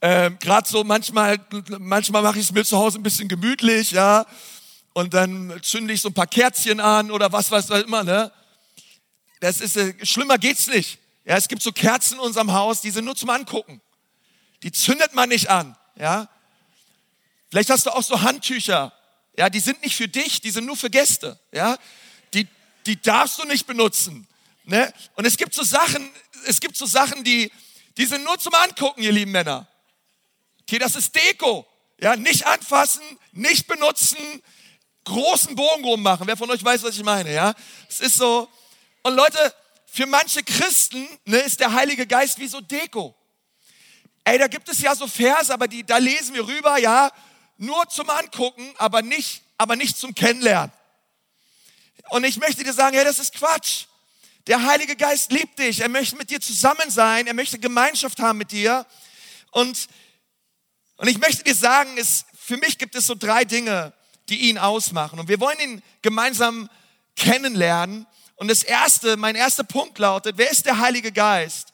ähm, 0.00 0.38
gerade 0.40 0.68
so 0.68 0.82
manchmal, 0.82 1.38
manchmal 1.78 2.22
mache 2.22 2.38
ich 2.38 2.46
es 2.46 2.52
mir 2.52 2.64
zu 2.64 2.76
Hause 2.76 2.98
ein 2.98 3.02
bisschen 3.02 3.28
gemütlich, 3.28 3.92
ja. 3.92 4.26
Und 4.94 5.14
dann 5.14 5.60
zünde 5.62 5.94
ich 5.94 6.00
so 6.00 6.08
ein 6.08 6.14
paar 6.14 6.26
Kerzchen 6.26 6.80
an 6.80 7.10
oder 7.10 7.32
was 7.32 7.50
weiß 7.50 7.70
ich 7.70 7.84
immer, 7.84 8.02
ne. 8.02 8.32
Das 9.40 9.60
ist, 9.60 9.76
äh, 9.76 9.94
schlimmer 10.04 10.38
geht's 10.38 10.66
nicht. 10.66 10.98
Ja, 11.24 11.36
es 11.36 11.48
gibt 11.48 11.62
so 11.62 11.72
Kerzen 11.72 12.14
in 12.14 12.20
unserem 12.20 12.52
Haus, 12.52 12.80
die 12.80 12.90
sind 12.90 13.04
nur 13.04 13.14
zum 13.14 13.30
Angucken. 13.30 13.80
Die 14.62 14.72
zündet 14.72 15.14
man 15.14 15.28
nicht 15.28 15.50
an, 15.50 15.76
ja. 15.96 16.28
Vielleicht 17.50 17.70
hast 17.70 17.86
du 17.86 17.90
auch 17.90 18.02
so 18.02 18.22
Handtücher, 18.22 18.92
ja, 19.36 19.48
die 19.48 19.60
sind 19.60 19.82
nicht 19.82 19.96
für 19.96 20.08
dich, 20.08 20.40
die 20.40 20.50
sind 20.50 20.66
nur 20.66 20.76
für 20.76 20.90
Gäste, 20.90 21.38
ja. 21.52 21.78
Die, 22.34 22.46
die 22.86 23.00
darfst 23.00 23.38
du 23.38 23.44
nicht 23.44 23.66
benutzen. 23.66 24.26
Ne? 24.64 24.92
Und 25.14 25.24
es 25.24 25.36
gibt 25.36 25.54
so 25.54 25.62
Sachen, 25.62 26.10
es 26.46 26.60
gibt 26.60 26.76
so 26.76 26.86
Sachen, 26.86 27.24
die, 27.24 27.50
die 27.96 28.06
sind 28.06 28.24
nur 28.24 28.38
zum 28.38 28.54
Angucken, 28.54 29.02
ihr 29.02 29.12
lieben 29.12 29.32
Männer. 29.32 29.66
Okay, 30.62 30.78
das 30.78 30.96
ist 30.96 31.14
Deko. 31.14 31.66
Ja, 32.00 32.16
nicht 32.16 32.46
anfassen, 32.46 33.02
nicht 33.32 33.68
benutzen, 33.68 34.18
großen 35.04 35.54
Bogen 35.54 35.84
rummachen. 35.84 36.26
Wer 36.26 36.36
von 36.36 36.50
euch 36.50 36.64
weiß, 36.64 36.82
was 36.82 36.96
ich 36.96 37.04
meine, 37.04 37.32
ja? 37.32 37.54
Es 37.88 38.00
ist 38.00 38.16
so. 38.16 38.48
Und 39.02 39.14
Leute, 39.14 39.54
für 39.86 40.06
manche 40.06 40.42
Christen 40.42 41.06
ne, 41.24 41.38
ist 41.38 41.60
der 41.60 41.72
Heilige 41.72 42.06
Geist 42.06 42.38
wie 42.38 42.48
so 42.48 42.60
Deko. 42.60 43.14
Ey, 44.24 44.38
da 44.38 44.46
gibt 44.46 44.68
es 44.68 44.80
ja 44.80 44.94
so 44.94 45.06
Vers, 45.06 45.50
aber 45.50 45.68
die, 45.68 45.84
da 45.84 45.98
lesen 45.98 46.34
wir 46.34 46.46
rüber, 46.46 46.78
ja, 46.78 47.10
nur 47.56 47.88
zum 47.88 48.10
Angucken, 48.10 48.74
aber 48.78 49.02
nicht, 49.02 49.42
aber 49.58 49.76
nicht 49.76 49.96
zum 49.96 50.14
Kennenlernen. 50.14 50.72
Und 52.10 52.24
ich 52.24 52.36
möchte 52.38 52.64
dir 52.64 52.72
sagen, 52.72 52.96
hey, 52.96 53.04
das 53.04 53.18
ist 53.18 53.34
Quatsch. 53.34 53.86
Der 54.46 54.64
Heilige 54.66 54.96
Geist 54.96 55.30
liebt 55.30 55.58
dich. 55.58 55.80
Er 55.80 55.88
möchte 55.88 56.16
mit 56.16 56.30
dir 56.30 56.40
zusammen 56.40 56.90
sein. 56.90 57.26
Er 57.26 57.34
möchte 57.34 57.58
Gemeinschaft 57.58 58.18
haben 58.18 58.38
mit 58.38 58.50
dir. 58.50 58.84
Und, 59.52 59.88
und 60.96 61.08
ich 61.08 61.18
möchte 61.18 61.44
dir 61.44 61.54
sagen, 61.54 61.96
es, 61.96 62.24
für 62.36 62.56
mich 62.56 62.78
gibt 62.78 62.94
es 62.96 63.06
so 63.06 63.14
drei 63.14 63.44
Dinge, 63.44 63.92
die 64.28 64.48
ihn 64.48 64.58
ausmachen. 64.58 65.20
Und 65.20 65.28
wir 65.28 65.38
wollen 65.40 65.60
ihn 65.60 65.82
gemeinsam 66.02 66.68
kennenlernen. 67.14 68.06
Und 68.34 68.48
das 68.48 68.62
erste, 68.62 69.16
mein 69.16 69.36
erster 69.36 69.64
Punkt 69.64 69.98
lautet, 69.98 70.38
wer 70.38 70.50
ist 70.50 70.66
der 70.66 70.78
Heilige 70.78 71.12
Geist? 71.12 71.72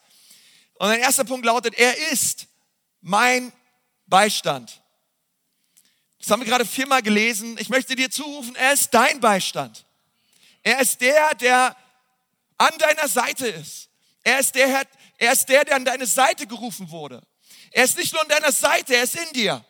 Und 0.75 0.89
mein 0.89 0.99
erster 0.99 1.23
Punkt 1.23 1.45
lautet, 1.45 1.73
er 1.75 2.11
ist 2.11 2.47
mein 3.01 3.51
Beistand. 4.05 4.81
Das 6.19 6.29
haben 6.31 6.41
wir 6.41 6.47
gerade 6.47 6.65
viermal 6.65 7.01
gelesen. 7.01 7.57
Ich 7.59 7.69
möchte 7.69 7.95
dir 7.95 8.11
zurufen, 8.11 8.55
er 8.55 8.73
ist 8.73 8.93
dein 8.93 9.19
Beistand. 9.19 9.85
Er 10.61 10.81
ist 10.81 10.99
der, 11.01 11.33
der 11.35 11.75
an 12.57 12.77
deiner 12.77 13.07
Seite 13.07 13.47
ist. 13.47 13.89
Er 14.23 14.39
ist 14.39 14.53
der, 14.53 14.85
er 15.17 15.31
ist 15.31 15.47
der, 15.47 15.63
der 15.63 15.75
an 15.77 15.85
deine 15.85 16.05
Seite 16.05 16.45
gerufen 16.45 16.91
wurde. 16.91 17.21
Er 17.71 17.85
ist 17.85 17.97
nicht 17.97 18.13
nur 18.13 18.21
an 18.21 18.27
deiner 18.27 18.51
Seite, 18.51 18.95
er 18.95 19.03
ist 19.03 19.15
in 19.15 19.33
dir. 19.33 19.63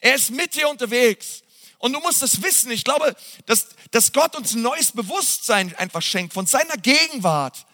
Er 0.00 0.14
ist 0.14 0.30
mit 0.30 0.54
dir 0.54 0.68
unterwegs. 0.68 1.42
Und 1.78 1.92
du 1.92 2.00
musst 2.00 2.22
es 2.22 2.42
wissen. 2.42 2.70
Ich 2.70 2.84
glaube, 2.84 3.14
dass, 3.46 3.68
dass 3.90 4.12
Gott 4.12 4.36
uns 4.36 4.54
ein 4.54 4.62
neues 4.62 4.92
Bewusstsein 4.92 5.74
einfach 5.76 6.02
schenkt 6.02 6.32
von 6.32 6.46
seiner 6.46 6.76
Gegenwart 6.76 7.66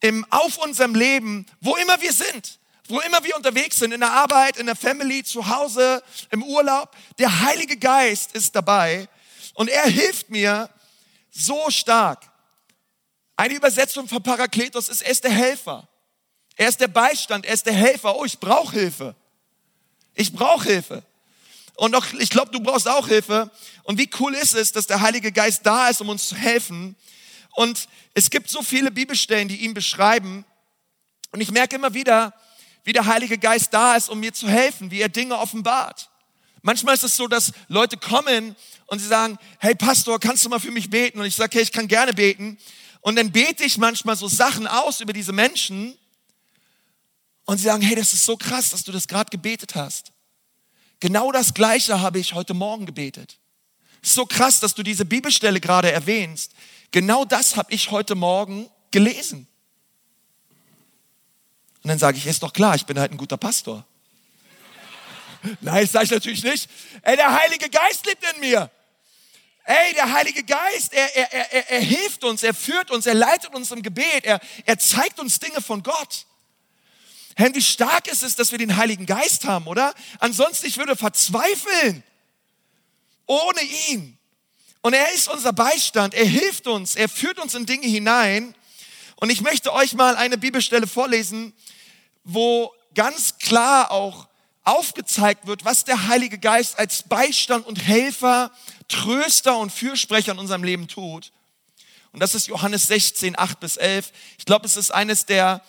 im, 0.00 0.24
auf 0.30 0.58
unserem 0.58 0.94
Leben, 0.94 1.46
wo 1.60 1.76
immer 1.76 2.00
wir 2.00 2.12
sind, 2.12 2.58
wo 2.88 3.00
immer 3.00 3.22
wir 3.22 3.36
unterwegs 3.36 3.78
sind, 3.78 3.92
in 3.92 4.00
der 4.00 4.12
Arbeit, 4.12 4.56
in 4.56 4.66
der 4.66 4.76
Family, 4.76 5.22
zu 5.22 5.46
Hause, 5.48 6.02
im 6.30 6.42
Urlaub. 6.42 6.96
Der 7.18 7.40
Heilige 7.40 7.76
Geist 7.76 8.32
ist 8.32 8.54
dabei 8.54 9.08
und 9.54 9.68
er 9.68 9.86
hilft 9.86 10.30
mir 10.30 10.70
so 11.30 11.70
stark. 11.70 12.30
Eine 13.36 13.54
Übersetzung 13.54 14.08
von 14.08 14.22
Parakletos 14.22 14.88
ist, 14.88 15.02
er 15.02 15.10
ist 15.10 15.24
der 15.24 15.30
Helfer. 15.30 15.88
Er 16.56 16.68
ist 16.68 16.80
der 16.80 16.88
Beistand, 16.88 17.46
er 17.46 17.54
ist 17.54 17.66
der 17.66 17.74
Helfer. 17.74 18.16
Oh, 18.16 18.24
ich 18.24 18.38
brauche 18.38 18.72
Hilfe. 18.72 19.14
Ich 20.14 20.32
brauche 20.32 20.68
Hilfe. 20.68 21.04
Und 21.76 21.94
auch, 21.94 22.04
ich 22.18 22.30
glaube, 22.30 22.50
du 22.50 22.58
brauchst 22.58 22.88
auch 22.88 23.06
Hilfe. 23.06 23.50
Und 23.84 23.98
wie 23.98 24.10
cool 24.18 24.34
ist 24.34 24.56
es, 24.56 24.72
dass 24.72 24.88
der 24.88 25.00
Heilige 25.00 25.30
Geist 25.30 25.64
da 25.64 25.88
ist, 25.88 26.00
um 26.00 26.08
uns 26.08 26.28
zu 26.28 26.34
helfen. 26.34 26.96
Und 27.52 27.88
es 28.14 28.30
gibt 28.30 28.50
so 28.50 28.62
viele 28.62 28.90
Bibelstellen, 28.90 29.46
die 29.46 29.58
ihn 29.58 29.74
beschreiben. 29.74 30.44
Und 31.30 31.40
ich 31.40 31.52
merke 31.52 31.76
immer 31.76 31.94
wieder, 31.94 32.34
wie 32.88 32.94
der 32.94 33.04
Heilige 33.04 33.36
Geist 33.36 33.74
da 33.74 33.96
ist, 33.96 34.08
um 34.08 34.18
mir 34.18 34.32
zu 34.32 34.48
helfen, 34.48 34.90
wie 34.90 35.02
er 35.02 35.10
Dinge 35.10 35.36
offenbart. 35.36 36.08
Manchmal 36.62 36.94
ist 36.94 37.04
es 37.04 37.18
so, 37.18 37.28
dass 37.28 37.52
Leute 37.68 37.98
kommen 37.98 38.56
und 38.86 38.98
sie 38.98 39.06
sagen, 39.06 39.38
hey 39.58 39.74
Pastor, 39.74 40.18
kannst 40.18 40.46
du 40.46 40.48
mal 40.48 40.58
für 40.58 40.70
mich 40.70 40.88
beten? 40.88 41.20
Und 41.20 41.26
ich 41.26 41.36
sage, 41.36 41.58
hey, 41.58 41.62
ich 41.62 41.70
kann 41.70 41.86
gerne 41.86 42.14
beten. 42.14 42.56
Und 43.02 43.16
dann 43.16 43.30
bete 43.30 43.62
ich 43.62 43.76
manchmal 43.76 44.16
so 44.16 44.26
Sachen 44.26 44.66
aus 44.66 45.02
über 45.02 45.12
diese 45.12 45.32
Menschen 45.34 45.98
und 47.44 47.58
sie 47.58 47.64
sagen, 47.64 47.82
hey, 47.82 47.94
das 47.94 48.14
ist 48.14 48.24
so 48.24 48.38
krass, 48.38 48.70
dass 48.70 48.84
du 48.84 48.90
das 48.90 49.06
gerade 49.06 49.28
gebetet 49.28 49.74
hast. 49.74 50.12
Genau 50.98 51.30
das 51.30 51.52
Gleiche 51.52 52.00
habe 52.00 52.18
ich 52.18 52.32
heute 52.32 52.54
Morgen 52.54 52.86
gebetet. 52.86 53.36
So 54.00 54.24
krass, 54.24 54.60
dass 54.60 54.74
du 54.74 54.82
diese 54.82 55.04
Bibelstelle 55.04 55.60
gerade 55.60 55.92
erwähnst. 55.92 56.52
Genau 56.90 57.26
das 57.26 57.54
habe 57.54 57.70
ich 57.70 57.90
heute 57.90 58.14
Morgen 58.14 58.66
gelesen. 58.92 59.46
Und 61.88 61.92
dann 61.92 62.00
sage 62.00 62.18
ich, 62.18 62.26
ist 62.26 62.42
doch 62.42 62.52
klar, 62.52 62.74
ich 62.74 62.84
bin 62.84 63.00
halt 63.00 63.12
ein 63.12 63.16
guter 63.16 63.38
Pastor. 63.38 63.82
Nein, 65.62 65.84
das 65.84 65.92
sage 65.92 66.04
ich 66.04 66.10
natürlich 66.10 66.44
nicht. 66.44 66.68
Ey, 67.00 67.16
der 67.16 67.34
Heilige 67.34 67.70
Geist 67.70 68.04
lebt 68.04 68.22
in 68.34 68.40
mir. 68.40 68.70
Ey, 69.64 69.94
der 69.94 70.12
Heilige 70.12 70.44
Geist, 70.44 70.92
er, 70.92 71.16
er, 71.16 71.32
er, 71.32 71.70
er 71.70 71.80
hilft 71.80 72.24
uns, 72.24 72.42
er 72.42 72.52
führt 72.52 72.90
uns, 72.90 73.06
er 73.06 73.14
leitet 73.14 73.54
uns 73.54 73.70
im 73.70 73.80
Gebet, 73.80 74.26
er, 74.26 74.38
er 74.66 74.78
zeigt 74.78 75.18
uns 75.18 75.38
Dinge 75.38 75.62
von 75.62 75.82
Gott. 75.82 76.26
Herr, 77.36 77.54
wie 77.54 77.62
stark 77.62 78.06
ist 78.08 78.22
es, 78.22 78.36
dass 78.36 78.52
wir 78.52 78.58
den 78.58 78.76
Heiligen 78.76 79.06
Geist 79.06 79.46
haben, 79.46 79.66
oder? 79.66 79.94
Ansonsten, 80.18 80.66
ich 80.66 80.76
würde 80.76 80.94
verzweifeln. 80.94 82.02
Ohne 83.24 83.62
ihn. 83.88 84.18
Und 84.82 84.92
er 84.92 85.10
ist 85.14 85.26
unser 85.30 85.54
Beistand, 85.54 86.12
er 86.12 86.26
hilft 86.26 86.66
uns, 86.66 86.96
er 86.96 87.08
führt 87.08 87.38
uns 87.38 87.54
in 87.54 87.64
Dinge 87.64 87.86
hinein. 87.86 88.54
Und 89.20 89.30
ich 89.30 89.40
möchte 89.40 89.72
euch 89.72 89.94
mal 89.94 90.16
eine 90.16 90.36
Bibelstelle 90.38 90.86
vorlesen, 90.86 91.54
wo 92.28 92.72
ganz 92.94 93.38
klar 93.38 93.90
auch 93.90 94.28
aufgezeigt 94.62 95.46
wird, 95.46 95.64
was 95.64 95.84
der 95.84 96.08
Heilige 96.08 96.38
Geist 96.38 96.78
als 96.78 97.02
Beistand 97.02 97.66
und 97.66 97.86
Helfer, 97.86 98.50
Tröster 98.88 99.56
und 99.56 99.72
Fürsprecher 99.72 100.32
in 100.32 100.38
unserem 100.38 100.62
Leben 100.62 100.88
tut. 100.88 101.32
Und 102.12 102.20
das 102.20 102.34
ist 102.34 102.46
Johannes 102.48 102.86
16, 102.86 103.38
8 103.38 103.60
bis 103.60 103.76
11. 103.76 104.12
Ich 104.38 104.44
glaube, 104.44 104.66
es 104.66 104.76
ist 104.76 104.90
eines 104.90 105.24
der 105.24 105.62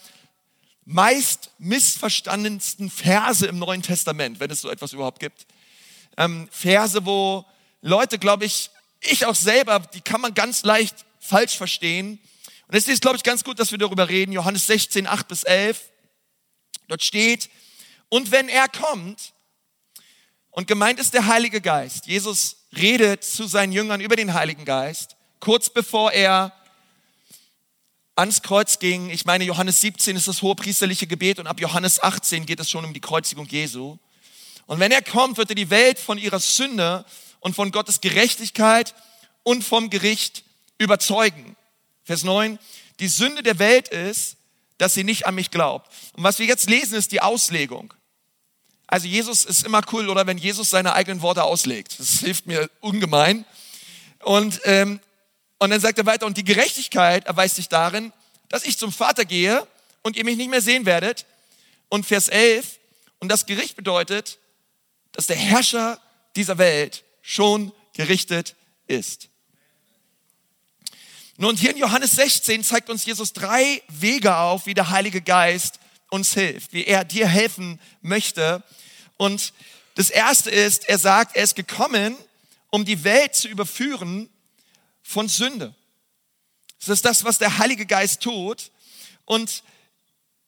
meist 0.84 1.52
missverstandensten 1.60 2.90
Verse 2.90 3.46
im 3.46 3.58
Neuen 3.58 3.82
Testament, 3.82 4.40
wenn 4.40 4.52
es 4.52 4.62
so 4.62 4.70
etwas 4.70 4.92
überhaupt 4.92 5.20
gibt. 5.20 5.46
Ähm, 6.18 6.50
Verse, 6.52 7.06
wo 7.06 7.46
Leute, 7.82 8.20
glaube 8.20 8.46
ich, 8.46 8.70
ich 9.00 9.26
auch 9.26 9.36
selber, 9.36 9.80
die 9.80 10.02
kann 10.02 10.20
man 10.20 10.34
ganz 10.34 10.64
leicht 10.64 11.06
falsch 11.20 11.56
verstehen. 11.56 12.20
Und 12.68 12.76
es 12.76 12.88
ist, 12.88 13.02
glaube 13.02 13.16
ich, 13.16 13.24
ganz 13.24 13.44
gut, 13.46 13.60
dass 13.60 13.72
wir 13.72 13.78
darüber 13.78 14.10
reden. 14.10 14.34
Johannes 14.34 14.68
16, 14.68 15.08
8 15.08 15.28
bis 15.28 15.44
11. 15.44 15.90
Dort 16.88 17.04
steht, 17.04 17.50
und 18.10 18.32
wenn 18.32 18.50
er 18.50 18.68
kommt, 18.68 19.34
und 20.52 20.68
gemeint 20.68 21.00
ist 21.00 21.14
der 21.14 21.28
Heilige 21.28 21.62
Geist, 21.62 22.08
Jesus 22.08 22.58
redet 22.76 23.24
zu 23.24 23.48
seinen 23.48 23.72
Jüngern 23.72 24.02
über 24.02 24.16
den 24.16 24.34
Heiligen 24.34 24.66
Geist, 24.66 25.16
kurz 25.40 25.70
bevor 25.70 26.12
er 26.12 26.52
ans 28.16 28.42
Kreuz 28.42 28.80
ging. 28.80 29.10
Ich 29.10 29.26
meine, 29.26 29.46
Johannes 29.46 29.80
17 29.82 30.16
ist 30.16 30.28
das 30.28 30.42
hohepriesterliche 30.42 31.08
Gebet 31.08 31.40
und 31.40 31.48
ab 31.48 31.62
Johannes 31.62 32.02
18 32.02 32.46
geht 32.46 32.60
es 32.60 32.70
schon 32.70 32.84
um 32.84 32.94
die 32.94 33.00
Kreuzigung 33.00 33.48
Jesu. 33.48 33.98
Und 34.66 34.80
wenn 34.80 34.92
er 34.92 35.02
kommt, 35.02 35.38
wird 35.38 35.50
er 35.50 35.56
die 35.56 35.70
Welt 35.70 35.98
von 35.98 36.18
ihrer 36.18 36.40
Sünde 36.40 37.06
und 37.40 37.56
von 37.56 37.72
Gottes 37.72 38.02
Gerechtigkeit 38.02 38.94
und 39.44 39.64
vom 39.64 39.90
Gericht 39.90 40.44
überzeugen. 40.78 41.56
Vers 42.04 42.24
9. 42.24 42.60
Die 43.00 43.08
Sünde 43.08 43.42
der 43.42 43.60
Welt 43.60 43.88
ist, 43.88 44.36
dass 44.80 44.96
sie 44.96 45.04
nicht 45.04 45.28
an 45.28 45.36
mich 45.36 45.52
glaubt. 45.52 45.92
Und 46.14 46.24
was 46.24 46.40
wir 46.40 46.48
jetzt 46.48 46.70
lesen, 46.70 46.96
ist 46.96 47.12
die 47.12 47.22
Auslegung. 47.22 47.94
Also 48.88 49.08
Jesus 49.08 49.46
ist 49.46 49.66
immer 49.66 49.82
cool, 49.92 50.10
oder 50.10 50.26
wenn 50.26 50.40
Jesus 50.40 50.72
seine 50.72 50.94
eigenen 50.94 51.22
Worte 51.22 51.44
auslegt. 51.44 52.00
Das 52.00 52.20
hilft 52.20 52.48
mir 52.48 52.72
ungemein. 52.80 53.46
Und, 54.24 54.62
ähm, 54.64 55.00
und 55.60 55.70
dann 55.70 55.80
sagt 55.80 56.00
er 56.00 56.08
weiter, 56.08 56.26
und 56.26 56.38
die 56.38 56.44
Gerechtigkeit 56.44 57.28
erweist 57.28 57.58
sich 57.58 57.70
darin, 57.70 58.12
dass 58.48 58.64
ich 58.64 58.78
zum 58.78 58.92
Vater 58.92 59.26
gehe 59.26 59.68
und 60.02 60.18
ihr 60.18 60.26
mich 60.26 60.38
nicht 60.38 60.50
mehr 60.50 60.62
sehen 60.62 60.86
werdet. 60.86 61.26
Und 61.90 62.06
Vers 62.06 62.30
11, 62.30 62.80
und 63.20 63.30
das 63.30 63.46
Gericht 63.46 63.76
bedeutet, 63.76 64.40
dass 65.12 65.28
der 65.28 65.36
Herrscher 65.36 66.00
dieser 66.36 66.58
Welt 66.58 67.04
schon 67.22 67.72
gerichtet 67.94 68.56
ist. 68.88 69.29
Nun, 71.42 71.56
hier 71.56 71.72
in 71.72 71.78
Johannes 71.78 72.12
16 72.18 72.66
zeigt 72.66 72.90
uns 72.90 73.06
Jesus 73.06 73.32
drei 73.32 73.82
Wege 73.88 74.36
auf, 74.36 74.66
wie 74.66 74.74
der 74.74 74.90
Heilige 74.90 75.22
Geist 75.22 75.80
uns 76.10 76.34
hilft, 76.34 76.74
wie 76.74 76.84
er 76.84 77.06
dir 77.06 77.30
helfen 77.30 77.80
möchte. 78.02 78.62
Und 79.16 79.54
das 79.96 80.10
erste 80.10 80.52
ist, 80.52 80.90
er 80.90 80.98
sagt, 80.98 81.38
er 81.38 81.44
ist 81.44 81.56
gekommen, 81.56 82.18
um 82.72 82.84
die 82.84 83.06
Welt 83.06 83.36
zu 83.36 83.48
überführen 83.48 84.30
von 85.02 85.30
Sünde. 85.30 85.74
Das 86.80 86.90
ist 86.90 87.06
das, 87.06 87.24
was 87.24 87.38
der 87.38 87.58
Heilige 87.58 87.86
Geist 87.86 88.22
tut. 88.22 88.70
Und 89.24 89.64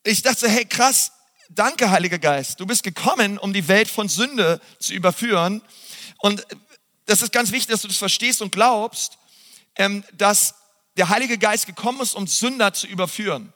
ich 0.04 0.22
dachte, 0.22 0.50
hey, 0.50 0.66
krass, 0.66 1.14
danke, 1.48 1.90
Heiliger 1.90 2.20
Geist. 2.20 2.60
Du 2.60 2.66
bist 2.66 2.84
gekommen, 2.84 3.38
um 3.38 3.54
die 3.54 3.70
Welt 3.70 3.88
von 3.88 4.10
Sünde 4.10 4.60
zu 4.78 4.94
überführen. 4.94 5.62
Und 6.18 6.46
das 7.06 7.22
ist 7.22 7.32
ganz 7.32 7.54
wichtig, 7.54 7.72
dass 7.72 7.82
du 7.82 7.88
das 7.88 7.96
verstehst 7.96 8.42
und 8.42 8.52
glaubst, 8.52 9.18
ähm, 9.78 10.04
dass 10.12 10.56
der 10.98 11.10
Heilige 11.10 11.38
Geist 11.38 11.66
gekommen 11.66 12.02
ist, 12.02 12.16
um 12.16 12.28
Sünder 12.28 12.74
zu 12.74 12.88
überführen. 12.88 13.54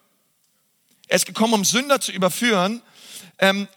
Er 1.07 1.17
ist 1.17 1.25
gekommen, 1.25 1.53
um 1.53 1.65
Sünder 1.65 1.99
zu 1.99 2.11
überführen. 2.11 2.81
Ähm, 3.39 3.67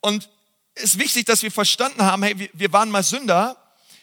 und 0.00 0.28
es 0.74 0.84
ist 0.84 0.98
wichtig, 0.98 1.26
dass 1.26 1.42
wir 1.42 1.50
verstanden 1.50 2.02
haben, 2.02 2.22
hey, 2.22 2.50
wir 2.52 2.72
waren 2.72 2.90
mal 2.90 3.02
Sünder. 3.02 3.56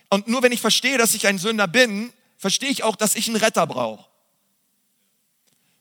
Und 0.10 0.28
nur 0.28 0.44
wenn 0.44 0.52
ich 0.52 0.62
verstehe, 0.62 0.98
dass 0.98 1.16
ich 1.16 1.28
ein 1.28 1.38
Sünder 1.38 1.68
bin, 1.68 2.12
verstehe 2.38 2.70
ich 2.70 2.84
auch, 2.84 2.96
dass 2.96 3.16
ich 3.16 3.28
einen 3.28 3.38
Retter 3.38 3.66
brauche. 3.66 4.06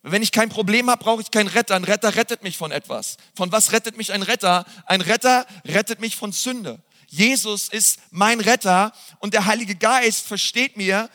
Wenn 0.03 0.23
ich 0.23 0.33
kein 0.33 0.51
Problem 0.51 0.91
habe, 0.91 1.03
brauche 1.03 1.23
ich 1.23 1.31
keinen 1.31 1.49
Retter. 1.49 1.75
Ein 1.75 1.85
Retter 1.85 2.15
rettet 2.15 2.43
mich 2.43 2.59
von 2.59 2.71
etwas. 2.71 3.17
Von 3.35 3.51
was 3.53 3.73
rettet 3.73 3.97
mich 3.97 4.13
ein 4.13 4.23
Retter? 4.23 4.67
Ein 4.87 5.01
Retter 5.01 5.47
rettet 5.65 6.01
mich 6.01 6.17
von 6.17 6.31
Sünde. 6.31 6.83
Jesus 7.09 7.69
ist 7.69 7.99
mein 8.11 8.41
Retter 8.41 8.93
und 9.21 9.35
der 9.35 9.47
Heilige 9.47 9.75
Geist 9.75 10.27
versteht 10.27 10.77
mir, 10.77 11.09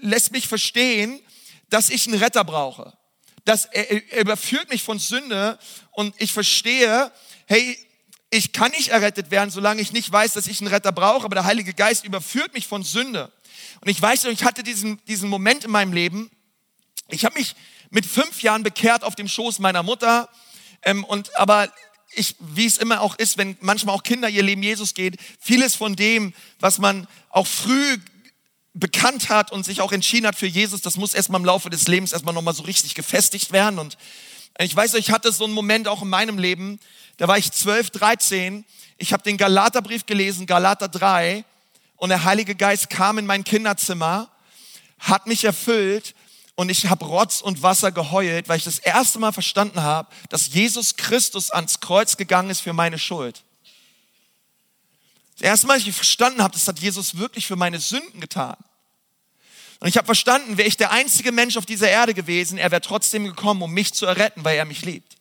lässt 0.00 0.32
mich 0.32 0.48
verstehen, 0.48 1.20
dass 1.70 1.90
ich 1.90 2.06
einen 2.06 2.18
Retter 2.18 2.44
brauche. 2.44 2.96
Dass 3.44 3.66
er, 3.66 3.90
er 4.12 4.20
überführt 4.22 4.70
mich 4.70 4.82
von 4.82 4.98
Sünde 4.98 5.58
und 5.92 6.14
ich 6.18 6.32
verstehe, 6.32 7.12
hey, 7.46 7.78
ich 8.30 8.52
kann 8.52 8.72
nicht 8.72 8.88
errettet 8.88 9.30
werden, 9.30 9.50
solange 9.50 9.80
ich 9.80 9.92
nicht 9.92 10.10
weiß, 10.10 10.32
dass 10.32 10.46
ich 10.46 10.60
einen 10.60 10.68
Retter 10.68 10.92
brauche, 10.92 11.24
aber 11.24 11.34
der 11.34 11.44
Heilige 11.44 11.74
Geist 11.74 12.04
überführt 12.04 12.54
mich 12.54 12.66
von 12.66 12.82
Sünde. 12.82 13.30
Und 13.80 13.88
ich 13.88 14.00
weiß, 14.00 14.24
ich 14.24 14.44
hatte 14.44 14.62
diesen, 14.62 15.00
diesen 15.06 15.28
Moment 15.28 15.64
in 15.64 15.70
meinem 15.70 15.92
Leben, 15.92 16.30
ich 17.08 17.24
habe 17.24 17.38
mich 17.38 17.54
mit 17.90 18.06
fünf 18.06 18.42
Jahren 18.42 18.62
bekehrt 18.62 19.04
auf 19.04 19.14
dem 19.14 19.28
Schoß 19.28 19.58
meiner 19.58 19.82
Mutter, 19.82 20.28
ähm, 20.82 21.04
und 21.04 21.36
aber 21.38 21.72
ich, 22.14 22.36
wie 22.38 22.66
es 22.66 22.78
immer 22.78 23.00
auch 23.00 23.16
ist, 23.16 23.38
wenn 23.38 23.56
manchmal 23.60 23.94
auch 23.94 24.02
Kinder 24.02 24.28
ihr 24.28 24.42
Leben 24.42 24.62
Jesus 24.62 24.94
geht, 24.94 25.16
vieles 25.40 25.74
von 25.74 25.96
dem, 25.96 26.32
was 26.60 26.78
man 26.78 27.06
auch 27.30 27.46
früh 27.46 27.98
bekannt 28.74 29.28
hat 29.28 29.52
und 29.52 29.64
sich 29.64 29.80
auch 29.80 29.92
entschieden 29.92 30.26
hat 30.26 30.36
für 30.36 30.46
Jesus, 30.46 30.82
das 30.82 30.96
muss 30.96 31.14
erstmal 31.14 31.40
im 31.40 31.44
Laufe 31.44 31.70
des 31.70 31.86
Lebens 31.86 32.12
erstmal 32.12 32.34
nochmal 32.34 32.54
so 32.54 32.64
richtig 32.64 32.94
gefestigt 32.94 33.52
werden. 33.52 33.78
Und 33.78 33.96
ich 34.58 34.74
weiß, 34.74 34.94
ich 34.94 35.10
hatte 35.10 35.32
so 35.32 35.44
einen 35.44 35.54
Moment 35.54 35.88
auch 35.88 36.02
in 36.02 36.08
meinem 36.08 36.38
Leben, 36.38 36.80
da 37.16 37.28
war 37.28 37.38
ich 37.38 37.50
12, 37.52 37.90
13, 37.90 38.64
ich 38.98 39.12
habe 39.12 39.22
den 39.22 39.36
Galaterbrief 39.36 40.06
gelesen, 40.06 40.46
Galater 40.46 40.88
3, 40.88 41.44
und 41.96 42.08
der 42.08 42.24
Heilige 42.24 42.56
Geist 42.56 42.90
kam 42.90 43.18
in 43.18 43.26
mein 43.26 43.44
Kinderzimmer, 43.44 44.28
hat 44.98 45.26
mich 45.26 45.44
erfüllt 45.44 46.14
und 46.56 46.68
ich 46.68 46.88
habe 46.88 47.04
Rotz 47.04 47.40
und 47.40 47.62
Wasser 47.62 47.92
geheult, 47.92 48.48
weil 48.48 48.58
ich 48.58 48.64
das 48.64 48.78
erste 48.78 49.18
Mal 49.18 49.32
verstanden 49.32 49.82
habe, 49.82 50.08
dass 50.28 50.52
Jesus 50.52 50.96
Christus 50.96 51.50
ans 51.50 51.80
Kreuz 51.80 52.16
gegangen 52.16 52.50
ist 52.50 52.60
für 52.60 52.72
meine 52.72 52.98
Schuld. 52.98 53.42
Das 55.34 55.42
erste 55.42 55.66
Mal, 55.66 55.74
als 55.74 55.86
ich 55.86 55.94
verstanden 55.94 56.42
habe, 56.42 56.54
das 56.54 56.68
hat 56.68 56.78
Jesus 56.78 57.16
wirklich 57.16 57.46
für 57.46 57.56
meine 57.56 57.80
Sünden 57.80 58.20
getan. 58.20 58.56
Und 59.80 59.88
ich 59.88 59.96
habe 59.96 60.06
verstanden, 60.06 60.56
wäre 60.56 60.68
ich 60.68 60.76
der 60.76 60.92
einzige 60.92 61.32
Mensch 61.32 61.56
auf 61.56 61.66
dieser 61.66 61.88
Erde 61.88 62.14
gewesen, 62.14 62.56
er 62.56 62.70
wäre 62.70 62.80
trotzdem 62.80 63.24
gekommen, 63.24 63.62
um 63.62 63.72
mich 63.72 63.92
zu 63.92 64.06
erretten, 64.06 64.44
weil 64.44 64.56
er 64.56 64.64
mich 64.64 64.84
liebt. 64.84 65.16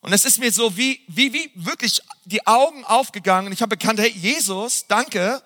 Und 0.00 0.12
es 0.12 0.24
ist 0.24 0.38
mir 0.38 0.52
so 0.52 0.76
wie, 0.76 1.00
wie, 1.08 1.32
wie 1.32 1.50
wirklich 1.54 2.00
die 2.24 2.46
Augen 2.46 2.84
aufgegangen. 2.84 3.52
Ich 3.52 3.62
habe 3.62 3.76
bekannt, 3.76 3.98
hey 3.98 4.10
Jesus, 4.10 4.86
danke, 4.86 5.42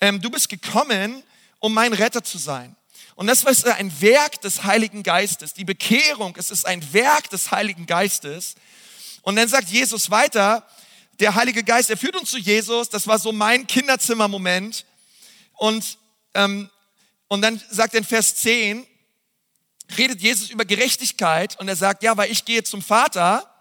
ähm, 0.00 0.20
du 0.20 0.30
bist 0.30 0.48
gekommen, 0.48 1.22
um 1.58 1.72
mein 1.72 1.92
Retter 1.92 2.22
zu 2.22 2.38
sein. 2.38 2.76
Und 3.14 3.26
das 3.26 3.44
ist 3.44 3.66
ein 3.66 4.00
Werk 4.00 4.40
des 4.42 4.64
Heiligen 4.64 5.02
Geistes. 5.02 5.54
Die 5.54 5.64
Bekehrung, 5.64 6.34
es 6.36 6.50
ist 6.50 6.66
ein 6.66 6.92
Werk 6.92 7.30
des 7.30 7.50
Heiligen 7.50 7.86
Geistes. 7.86 8.54
Und 9.22 9.36
dann 9.36 9.48
sagt 9.48 9.68
Jesus 9.70 10.10
weiter, 10.10 10.68
der 11.20 11.34
Heilige 11.34 11.64
Geist, 11.64 11.90
er 11.90 11.96
führt 11.96 12.16
uns 12.16 12.30
zu 12.30 12.38
Jesus. 12.38 12.88
Das 12.88 13.06
war 13.06 13.18
so 13.18 13.32
mein 13.32 13.66
Kinderzimmermoment. 13.66 14.84
Und, 15.54 15.98
ähm, 16.34 16.70
und 17.28 17.42
dann 17.42 17.60
sagt 17.70 17.94
er 17.94 17.98
in 17.98 18.04
Vers 18.04 18.36
10, 18.36 18.86
redet 19.96 20.20
Jesus 20.20 20.50
über 20.50 20.64
Gerechtigkeit 20.64 21.58
und 21.58 21.68
er 21.68 21.76
sagt, 21.76 22.02
ja, 22.02 22.16
weil 22.16 22.30
ich 22.30 22.44
gehe 22.44 22.62
zum 22.62 22.82
Vater 22.82 23.52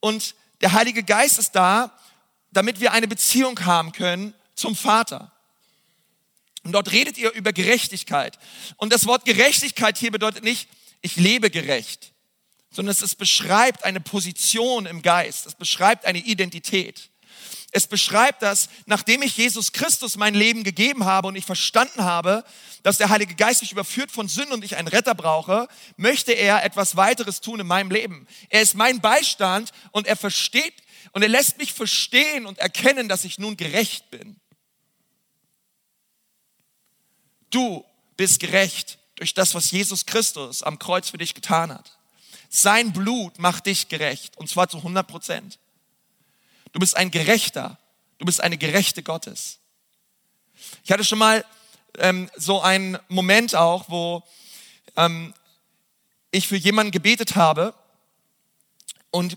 und 0.00 0.34
der 0.60 0.72
Heilige 0.72 1.02
Geist 1.02 1.38
ist 1.38 1.52
da, 1.52 1.96
damit 2.50 2.80
wir 2.80 2.92
eine 2.92 3.08
Beziehung 3.08 3.64
haben 3.64 3.92
können 3.92 4.34
zum 4.54 4.74
Vater. 4.74 5.32
Und 6.62 6.72
dort 6.72 6.90
redet 6.90 7.18
ihr 7.18 7.32
über 7.32 7.52
Gerechtigkeit. 7.52 8.38
Und 8.76 8.92
das 8.92 9.06
Wort 9.06 9.24
Gerechtigkeit 9.24 9.98
hier 9.98 10.10
bedeutet 10.10 10.42
nicht, 10.42 10.68
ich 11.02 11.16
lebe 11.16 11.50
gerecht, 11.50 12.12
sondern 12.76 12.94
es 12.94 13.14
beschreibt 13.14 13.84
eine 13.84 14.00
Position 14.00 14.84
im 14.84 15.00
Geist. 15.00 15.46
Es 15.46 15.54
beschreibt 15.54 16.04
eine 16.04 16.18
Identität. 16.18 17.10
Es 17.72 17.86
beschreibt 17.86 18.42
das, 18.42 18.68
nachdem 18.84 19.22
ich 19.22 19.38
Jesus 19.38 19.72
Christus 19.72 20.16
mein 20.16 20.34
Leben 20.34 20.62
gegeben 20.62 21.06
habe 21.06 21.26
und 21.28 21.36
ich 21.36 21.46
verstanden 21.46 22.04
habe, 22.04 22.44
dass 22.82 22.98
der 22.98 23.08
Heilige 23.08 23.34
Geist 23.34 23.62
mich 23.62 23.72
überführt 23.72 24.10
von 24.10 24.28
Sünden 24.28 24.52
und 24.52 24.62
ich 24.62 24.76
einen 24.76 24.88
Retter 24.88 25.14
brauche, 25.14 25.68
möchte 25.96 26.32
er 26.32 26.64
etwas 26.64 26.96
weiteres 26.96 27.40
tun 27.40 27.60
in 27.60 27.66
meinem 27.66 27.90
Leben. 27.90 28.26
Er 28.50 28.60
ist 28.60 28.74
mein 28.74 29.00
Beistand 29.00 29.72
und 29.90 30.06
er 30.06 30.16
versteht 30.16 30.74
und 31.12 31.22
er 31.22 31.30
lässt 31.30 31.56
mich 31.56 31.72
verstehen 31.72 32.44
und 32.44 32.58
erkennen, 32.58 33.08
dass 33.08 33.24
ich 33.24 33.38
nun 33.38 33.56
gerecht 33.56 34.10
bin. 34.10 34.38
Du 37.48 37.86
bist 38.18 38.38
gerecht 38.38 38.98
durch 39.14 39.32
das, 39.32 39.54
was 39.54 39.70
Jesus 39.70 40.04
Christus 40.04 40.62
am 40.62 40.78
Kreuz 40.78 41.08
für 41.08 41.18
dich 41.18 41.32
getan 41.32 41.72
hat. 41.72 41.95
Sein 42.48 42.92
Blut 42.92 43.38
macht 43.38 43.66
dich 43.66 43.88
gerecht 43.88 44.36
und 44.36 44.48
zwar 44.48 44.68
zu 44.68 44.78
100 44.78 45.06
Prozent. 45.06 45.58
Du 46.72 46.80
bist 46.80 46.96
ein 46.96 47.10
Gerechter. 47.10 47.78
Du 48.18 48.26
bist 48.26 48.40
eine 48.40 48.56
Gerechte 48.56 49.02
Gottes. 49.02 49.58
Ich 50.84 50.92
hatte 50.92 51.04
schon 51.04 51.18
mal 51.18 51.44
ähm, 51.98 52.30
so 52.36 52.60
einen 52.60 52.98
Moment 53.08 53.54
auch, 53.54 53.88
wo 53.88 54.22
ähm, 54.96 55.34
ich 56.30 56.48
für 56.48 56.56
jemanden 56.56 56.92
gebetet 56.92 57.36
habe 57.36 57.74
und, 59.10 59.36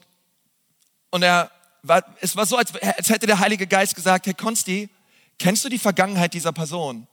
und 1.10 1.24
er 1.24 1.52
war, 1.84 2.04
es 2.22 2.36
war 2.36 2.45
so, 2.45 2.58
als, 2.58 2.76
als 2.76 3.10
hätte 3.10 3.26
der 3.26 3.39
Heilige 3.39 3.67
Geist 3.67 3.95
gesagt, 3.95 4.26
Herr 4.26 4.34
Konsti, 4.34 4.89
kennst 5.38 5.63
du 5.63 5.69
die 5.69 5.80
Vergangenheit 5.80 6.34
dieser 6.34 6.52
Person? 6.52 7.08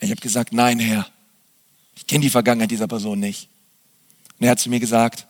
Ich 0.00 0.10
habe 0.10 0.20
gesagt, 0.20 0.52
nein, 0.52 0.78
Herr, 0.78 1.06
ich 2.00 2.06
kenne 2.06 2.22
die 2.22 2.30
Vergangenheit 2.30 2.70
dieser 2.70 2.88
Person 2.88 3.20
nicht. 3.20 3.48
Und 4.38 4.46
er 4.46 4.52
hat 4.52 4.58
zu 4.58 4.70
mir 4.70 4.80
gesagt, 4.80 5.26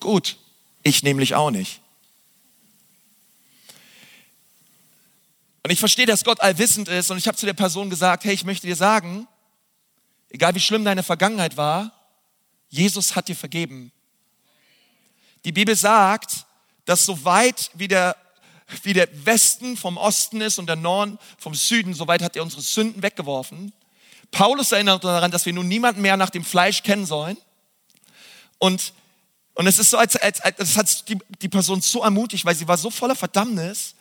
gut, 0.00 0.38
ich 0.82 1.02
nämlich 1.02 1.34
auch 1.34 1.50
nicht. 1.50 1.82
Und 5.62 5.70
ich 5.70 5.78
verstehe, 5.78 6.06
dass 6.06 6.24
Gott 6.24 6.40
allwissend 6.40 6.88
ist 6.88 7.10
und 7.10 7.18
ich 7.18 7.28
habe 7.28 7.36
zu 7.36 7.44
der 7.44 7.52
Person 7.52 7.90
gesagt, 7.90 8.24
hey, 8.24 8.32
ich 8.32 8.44
möchte 8.44 8.66
dir 8.66 8.74
sagen, 8.74 9.28
egal 10.30 10.54
wie 10.54 10.60
schlimm 10.60 10.84
deine 10.84 11.02
Vergangenheit 11.02 11.58
war, 11.58 11.92
Jesus 12.70 13.14
hat 13.14 13.28
dir 13.28 13.36
vergeben. 13.36 13.92
Die 15.44 15.52
Bibel 15.52 15.76
sagt, 15.76 16.46
dass 16.86 17.04
so 17.04 17.22
weit 17.24 17.70
wie 17.74 17.88
der, 17.88 18.16
wie 18.82 18.94
der 18.94 19.08
Westen 19.26 19.76
vom 19.76 19.98
Osten 19.98 20.40
ist 20.40 20.58
und 20.58 20.66
der 20.66 20.76
Norden 20.76 21.18
vom 21.36 21.54
Süden, 21.54 21.92
so 21.92 22.08
weit 22.08 22.22
hat 22.22 22.36
er 22.36 22.42
unsere 22.42 22.62
Sünden 22.62 23.02
weggeworfen. 23.02 23.74
Paulus 24.30 24.72
erinnert 24.72 25.04
daran, 25.04 25.30
dass 25.30 25.46
wir 25.46 25.52
nun 25.52 25.68
niemanden 25.68 26.02
mehr 26.02 26.16
nach 26.16 26.30
dem 26.30 26.44
Fleisch 26.44 26.82
kennen 26.82 27.06
sollen. 27.06 27.36
Und, 28.58 28.92
und 29.54 29.66
es 29.66 29.78
ist 29.78 29.90
so, 29.90 29.98
als, 29.98 30.16
als, 30.16 30.40
als 30.40 30.56
das 30.56 30.76
hat 30.76 31.08
die, 31.08 31.18
die 31.40 31.48
Person 31.48 31.80
so 31.80 32.02
ermutigt, 32.02 32.44
weil 32.44 32.54
sie 32.54 32.68
war 32.68 32.78
so 32.78 32.90
voller 32.90 33.16
Verdammnis 33.16 33.94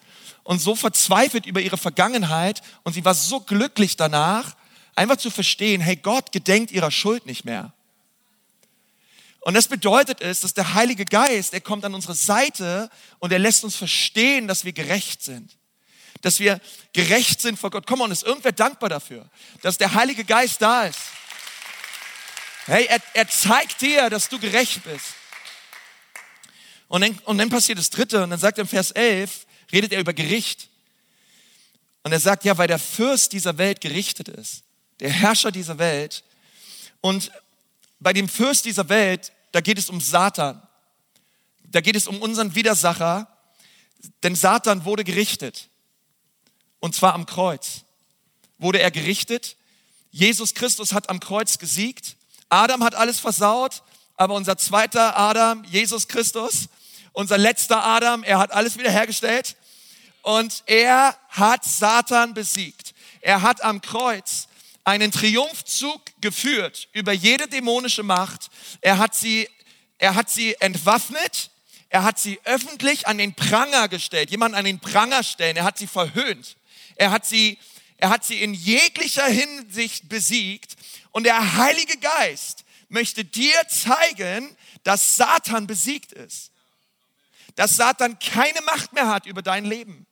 und 0.43 0.59
so 0.59 0.75
verzweifelt 0.75 1.45
über 1.45 1.61
ihre 1.61 1.77
Vergangenheit 1.77 2.61
und 2.83 2.93
sie 2.93 3.05
war 3.05 3.13
so 3.13 3.39
glücklich 3.39 3.97
danach, 3.97 4.55
einfach 4.95 5.17
zu 5.17 5.29
verstehen, 5.29 5.81
hey, 5.81 5.95
Gott 5.95 6.31
gedenkt 6.31 6.71
ihrer 6.71 6.91
Schuld 6.91 7.25
nicht 7.25 7.45
mehr. 7.45 7.73
Und 9.41 9.53
das 9.53 9.67
bedeutet 9.67 10.21
es, 10.21 10.41
dass 10.41 10.53
der 10.53 10.73
Heilige 10.73 11.05
Geist, 11.05 11.53
er 11.53 11.61
kommt 11.61 11.85
an 11.85 11.93
unsere 11.93 12.15
Seite 12.15 12.89
und 13.19 13.31
er 13.31 13.39
lässt 13.39 13.63
uns 13.63 13.75
verstehen, 13.75 14.47
dass 14.47 14.65
wir 14.65 14.73
gerecht 14.73 15.23
sind. 15.23 15.58
Dass 16.21 16.39
wir 16.39 16.59
gerecht 16.93 17.41
sind 17.41 17.57
vor 17.57 17.69
Gott. 17.69 17.87
Komm 17.87 18.01
on, 18.01 18.11
ist 18.11 18.23
irgendwer 18.23 18.51
dankbar 18.51 18.89
dafür, 18.89 19.29
dass 19.61 19.77
der 19.77 19.93
Heilige 19.93 20.25
Geist 20.25 20.61
da 20.61 20.85
ist? 20.85 20.99
Hey, 22.65 22.85
er, 22.85 23.01
er 23.13 23.27
zeigt 23.27 23.81
dir, 23.81 24.09
dass 24.09 24.29
du 24.29 24.37
gerecht 24.37 24.83
bist. 24.83 25.15
Und 26.87 27.01
dann, 27.01 27.17
und 27.25 27.37
dann 27.37 27.49
passiert 27.49 27.79
das 27.79 27.89
Dritte 27.89 28.23
und 28.23 28.31
dann 28.31 28.39
sagt 28.39 28.57
er 28.57 28.63
im 28.63 28.67
Vers 28.67 28.91
11, 28.91 29.45
redet 29.71 29.93
er 29.93 29.99
über 29.99 30.13
Gericht. 30.13 30.69
Und 32.03 32.11
er 32.11 32.19
sagt, 32.19 32.45
ja, 32.45 32.57
weil 32.57 32.67
der 32.67 32.79
Fürst 32.79 33.33
dieser 33.33 33.57
Welt 33.57 33.81
gerichtet 33.81 34.27
ist, 34.27 34.63
der 34.99 35.09
Herrscher 35.09 35.51
dieser 35.51 35.77
Welt. 35.77 36.23
Und 37.01 37.31
bei 37.99 38.13
dem 38.13 38.27
Fürst 38.27 38.65
dieser 38.65 38.89
Welt, 38.89 39.31
da 39.51 39.61
geht 39.61 39.77
es 39.77 39.89
um 39.89 40.01
Satan. 40.01 40.61
Da 41.63 41.81
geht 41.81 41.95
es 41.95 42.07
um 42.07 42.21
unseren 42.21 42.55
Widersacher, 42.55 43.27
denn 44.23 44.35
Satan 44.35 44.85
wurde 44.85 45.03
gerichtet. 45.03 45.68
Und 46.79 46.95
zwar 46.95 47.13
am 47.13 47.25
Kreuz. 47.25 47.81
Wurde 48.57 48.79
er 48.79 48.91
gerichtet. 48.91 49.55
Jesus 50.11 50.53
Christus 50.53 50.93
hat 50.93 51.09
am 51.09 51.19
Kreuz 51.19 51.59
gesiegt. 51.59 52.15
Adam 52.49 52.83
hat 52.83 52.95
alles 52.95 53.19
versaut, 53.19 53.83
aber 54.15 54.33
unser 54.35 54.57
zweiter 54.57 55.17
Adam, 55.17 55.63
Jesus 55.65 56.07
Christus, 56.07 56.67
unser 57.13 57.37
letzter 57.37 57.83
Adam, 57.83 58.23
er 58.23 58.39
hat 58.39 58.51
alles 58.51 58.77
wiederhergestellt 58.77 59.55
und 60.23 60.63
er 60.65 61.17
hat 61.29 61.63
Satan 61.63 62.33
besiegt. 62.33 62.93
Er 63.21 63.41
hat 63.41 63.63
am 63.63 63.81
Kreuz 63.81 64.47
einen 64.83 65.11
Triumphzug 65.11 66.01
geführt 66.21 66.87
über 66.93 67.11
jede 67.11 67.47
dämonische 67.47 68.03
Macht. 68.03 68.49
Er 68.81 68.97
hat 68.97 69.15
sie, 69.15 69.47
er 69.97 70.15
hat 70.15 70.29
sie 70.29 70.55
entwaffnet. 70.59 71.51
Er 71.89 72.03
hat 72.03 72.19
sie 72.19 72.39
öffentlich 72.43 73.07
an 73.07 73.17
den 73.17 73.33
Pranger 73.33 73.87
gestellt, 73.87 74.29
jemanden 74.29 74.55
an 74.57 74.65
den 74.65 74.79
Pranger 74.79 75.23
stellen. 75.23 75.57
Er 75.57 75.63
hat 75.63 75.77
sie 75.77 75.87
verhöhnt. 75.87 76.55
Er 76.99 77.11
hat 77.11 77.25
sie, 77.25 77.57
er 77.95 78.09
hat 78.09 78.25
sie 78.25 78.41
in 78.43 78.53
jeglicher 78.53 79.25
Hinsicht 79.25 80.09
besiegt. 80.09 80.75
Und 81.11 81.23
der 81.23 81.55
Heilige 81.55 81.97
Geist 81.97 82.65
möchte 82.89 83.23
dir 83.23 83.55
zeigen, 83.69 84.55
dass 84.83 85.15
Satan 85.15 85.65
besiegt 85.65 86.11
ist. 86.11 86.51
Dass 87.55 87.77
Satan 87.77 88.19
keine 88.19 88.61
Macht 88.63 88.91
mehr 88.91 89.07
hat 89.07 89.25
über 89.27 89.41
dein 89.41 89.63
Leben. 89.63 90.07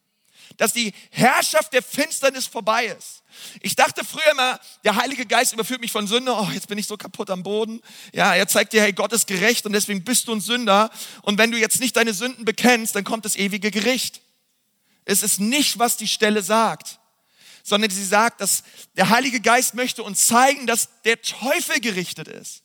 Dass 0.56 0.72
die 0.72 0.94
Herrschaft 1.12 1.74
der 1.74 1.84
Finsternis 1.84 2.48
vorbei 2.48 2.86
ist. 2.86 3.22
Ich 3.60 3.76
dachte 3.76 4.06
früher 4.06 4.32
immer, 4.32 4.58
der 4.86 4.96
Heilige 4.96 5.26
Geist 5.26 5.52
überführt 5.52 5.82
mich 5.82 5.92
von 5.92 6.08
Sünde. 6.08 6.34
Oh, 6.34 6.48
jetzt 6.54 6.70
bin 6.70 6.78
ich 6.78 6.88
so 6.88 6.96
kaputt 6.96 7.30
am 7.30 7.44
Boden. 7.44 7.82
Ja, 8.14 8.34
er 8.34 8.48
zeigt 8.48 8.72
dir, 8.72 8.82
hey, 8.82 8.94
Gott 8.94 9.12
ist 9.12 9.28
gerecht 9.28 9.66
und 9.66 9.74
deswegen 9.74 10.06
bist 10.06 10.30
du 10.30 10.36
ein 10.36 10.40
Sünder. 10.40 10.90
Und 11.22 11.38
wenn 11.38 11.52
du 11.52 11.58
jetzt 11.58 11.82
nicht 11.82 11.98
deine 11.98 12.14
Sünden 12.14 12.46
bekennst, 12.46 12.96
dann 12.96 13.04
kommt 13.04 13.26
das 13.26 13.36
ewige 13.36 13.72
Gericht. 13.72 14.22
Es 15.08 15.24
ist 15.24 15.40
nicht, 15.40 15.80
was 15.80 15.98
die 15.98 16.08
Stelle 16.08 16.44
sagt, 16.44 17.00
sondern 17.64 17.90
sie 17.90 18.06
sagt, 18.06 18.42
dass 18.42 18.64
der 18.96 19.10
Heilige 19.10 19.42
Geist 19.42 19.74
möchte 19.74 20.04
uns 20.04 20.28
zeigen, 20.28 20.68
dass 20.68 20.90
der 21.04 21.22
Teufel 21.22 21.80
gerichtet 21.80 22.28
ist 22.28 22.64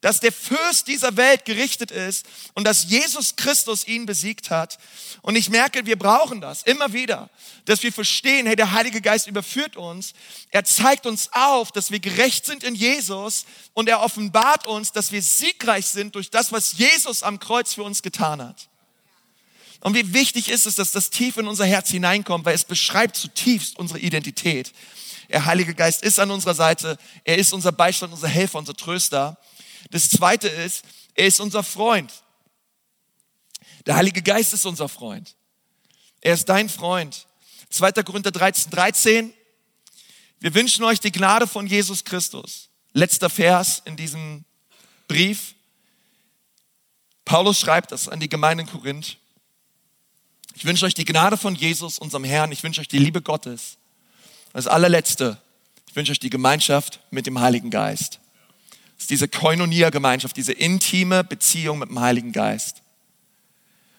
dass 0.00 0.20
der 0.20 0.32
Fürst 0.32 0.88
dieser 0.88 1.16
Welt 1.16 1.44
gerichtet 1.44 1.90
ist 1.90 2.26
und 2.54 2.64
dass 2.64 2.84
Jesus 2.84 3.36
Christus 3.36 3.86
ihn 3.86 4.06
besiegt 4.06 4.50
hat. 4.50 4.78
Und 5.22 5.36
ich 5.36 5.50
merke, 5.50 5.84
wir 5.84 5.98
brauchen 5.98 6.40
das 6.40 6.62
immer 6.62 6.92
wieder, 6.92 7.28
dass 7.66 7.82
wir 7.82 7.92
verstehen, 7.92 8.46
hey, 8.46 8.56
der 8.56 8.72
Heilige 8.72 9.02
Geist 9.02 9.26
überführt 9.26 9.76
uns. 9.76 10.14
Er 10.50 10.64
zeigt 10.64 11.06
uns 11.06 11.30
auf, 11.32 11.70
dass 11.72 11.90
wir 11.90 12.00
gerecht 12.00 12.46
sind 12.46 12.64
in 12.64 12.74
Jesus 12.74 13.44
und 13.74 13.88
er 13.88 14.00
offenbart 14.00 14.66
uns, 14.66 14.92
dass 14.92 15.12
wir 15.12 15.22
siegreich 15.22 15.86
sind 15.86 16.14
durch 16.14 16.30
das, 16.30 16.50
was 16.50 16.78
Jesus 16.78 17.22
am 17.22 17.38
Kreuz 17.38 17.74
für 17.74 17.82
uns 17.82 18.02
getan 18.02 18.42
hat. 18.42 18.69
Und 19.80 19.94
wie 19.94 20.12
wichtig 20.12 20.48
ist 20.48 20.66
es, 20.66 20.74
dass 20.74 20.92
das 20.92 21.10
tief 21.10 21.36
in 21.38 21.48
unser 21.48 21.64
Herz 21.64 21.90
hineinkommt, 21.90 22.44
weil 22.44 22.54
es 22.54 22.64
beschreibt 22.64 23.16
zutiefst 23.16 23.78
unsere 23.78 23.98
Identität. 23.98 24.72
Der 25.30 25.46
Heilige 25.46 25.74
Geist 25.74 26.02
ist 26.02 26.18
an 26.18 26.30
unserer 26.30 26.54
Seite. 26.54 26.98
Er 27.24 27.38
ist 27.38 27.52
unser 27.52 27.72
Beistand, 27.72 28.12
unser 28.12 28.28
Helfer, 28.28 28.58
unser 28.58 28.74
Tröster. 28.74 29.38
Das 29.90 30.10
zweite 30.10 30.48
ist, 30.48 30.84
er 31.14 31.26
ist 31.26 31.40
unser 31.40 31.62
Freund. 31.62 32.12
Der 33.86 33.96
Heilige 33.96 34.22
Geist 34.22 34.52
ist 34.52 34.66
unser 34.66 34.88
Freund. 34.88 35.34
Er 36.20 36.34
ist 36.34 36.48
dein 36.48 36.68
Freund. 36.68 37.26
2. 37.70 37.92
Korinther 38.02 38.30
13, 38.30 38.70
13. 38.70 39.32
Wir 40.40 40.54
wünschen 40.54 40.84
euch 40.84 41.00
die 41.00 41.12
Gnade 41.12 41.46
von 41.46 41.66
Jesus 41.66 42.04
Christus. 42.04 42.68
Letzter 42.92 43.30
Vers 43.30 43.82
in 43.84 43.96
diesem 43.96 44.44
Brief. 45.06 45.54
Paulus 47.24 47.60
schreibt 47.60 47.92
das 47.92 48.08
an 48.08 48.20
die 48.20 48.28
Gemeinde 48.28 48.64
in 48.64 48.68
Korinth. 48.68 49.19
Ich 50.54 50.64
wünsche 50.64 50.84
euch 50.84 50.94
die 50.94 51.04
Gnade 51.04 51.36
von 51.36 51.54
Jesus, 51.54 51.98
unserem 51.98 52.24
Herrn. 52.24 52.52
Ich 52.52 52.62
wünsche 52.62 52.80
euch 52.80 52.88
die 52.88 52.98
Liebe 52.98 53.22
Gottes. 53.22 53.78
Das 54.52 54.66
allerletzte. 54.66 55.40
Ich 55.88 55.96
wünsche 55.96 56.12
euch 56.12 56.18
die 56.18 56.30
Gemeinschaft 56.30 57.00
mit 57.10 57.26
dem 57.26 57.40
Heiligen 57.40 57.70
Geist 57.70 58.20
ist 59.00 59.08
diese 59.08 59.28
Koinonia-Gemeinschaft, 59.28 60.36
diese 60.36 60.52
intime 60.52 61.24
Beziehung 61.24 61.78
mit 61.78 61.88
dem 61.88 62.00
Heiligen 62.00 62.32
Geist. 62.32 62.82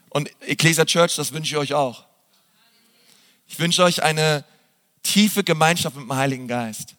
Und 0.09 0.29
Ecclesia 0.41 0.85
Church, 0.85 1.15
das 1.15 1.33
wünsche 1.33 1.55
ich 1.55 1.57
euch 1.57 1.73
auch. 1.73 2.05
Ich 3.47 3.57
wünsche 3.57 3.83
euch 3.83 4.03
eine 4.03 4.45
tiefe 5.01 5.43
Gemeinschaft 5.43 5.95
mit 5.95 6.05
dem 6.05 6.15
Heiligen 6.15 6.47
Geist. 6.47 6.95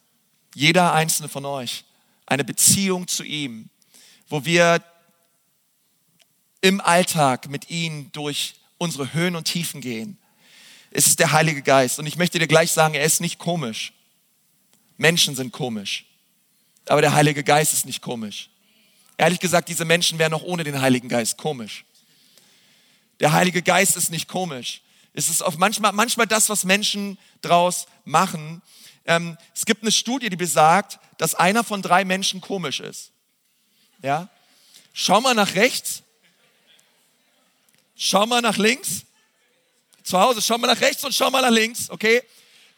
Jeder 0.54 0.92
einzelne 0.92 1.28
von 1.28 1.44
euch. 1.44 1.84
Eine 2.26 2.44
Beziehung 2.44 3.06
zu 3.06 3.22
ihm, 3.22 3.70
wo 4.28 4.44
wir 4.44 4.82
im 6.60 6.80
Alltag 6.80 7.48
mit 7.48 7.70
ihm 7.70 8.10
durch 8.12 8.56
unsere 8.82 9.14
Höhen 9.14 9.36
und 9.36 9.44
Tiefen 9.44 9.80
gehen. 9.80 10.18
Es 10.90 11.06
ist 11.06 11.20
der 11.20 11.30
Heilige 11.30 11.62
Geist. 11.62 12.00
Und 12.00 12.06
ich 12.06 12.16
möchte 12.16 12.40
dir 12.40 12.48
gleich 12.48 12.72
sagen, 12.72 12.94
er 12.94 13.04
ist 13.04 13.20
nicht 13.20 13.38
komisch. 13.38 13.92
Menschen 14.96 15.36
sind 15.36 15.52
komisch. 15.52 16.04
Aber 16.86 17.00
der 17.00 17.14
Heilige 17.14 17.44
Geist 17.44 17.72
ist 17.72 17.86
nicht 17.86 18.02
komisch. 18.02 18.50
Ehrlich 19.16 19.38
gesagt, 19.38 19.68
diese 19.68 19.84
Menschen 19.84 20.18
wären 20.18 20.34
auch 20.34 20.42
ohne 20.42 20.64
den 20.64 20.80
Heiligen 20.80 21.08
Geist 21.08 21.38
komisch. 21.38 21.84
Der 23.20 23.32
Heilige 23.32 23.62
Geist 23.62 23.96
ist 23.96 24.10
nicht 24.10 24.26
komisch. 24.26 24.82
Es 25.14 25.28
ist 25.28 25.42
auch 25.42 25.56
manchmal, 25.58 25.92
manchmal 25.92 26.26
das, 26.26 26.48
was 26.48 26.64
Menschen 26.64 27.18
draus 27.40 27.86
machen. 28.04 28.62
Ähm, 29.04 29.38
es 29.54 29.64
gibt 29.64 29.82
eine 29.82 29.92
Studie, 29.92 30.28
die 30.28 30.36
besagt, 30.36 30.98
dass 31.18 31.36
einer 31.36 31.62
von 31.62 31.82
drei 31.82 32.04
Menschen 32.04 32.40
komisch 32.40 32.80
ist. 32.80 33.12
Ja? 34.02 34.28
Schau 34.92 35.20
mal 35.20 35.34
nach 35.34 35.54
rechts. 35.54 36.02
Schau 37.96 38.26
mal 38.26 38.40
nach 38.40 38.56
links. 38.56 39.02
Zu 40.02 40.18
Hause, 40.18 40.42
schau 40.42 40.58
mal 40.58 40.66
nach 40.66 40.80
rechts 40.80 41.04
und 41.04 41.14
schau 41.14 41.30
mal 41.30 41.42
nach 41.42 41.50
links, 41.50 41.88
okay? 41.88 42.22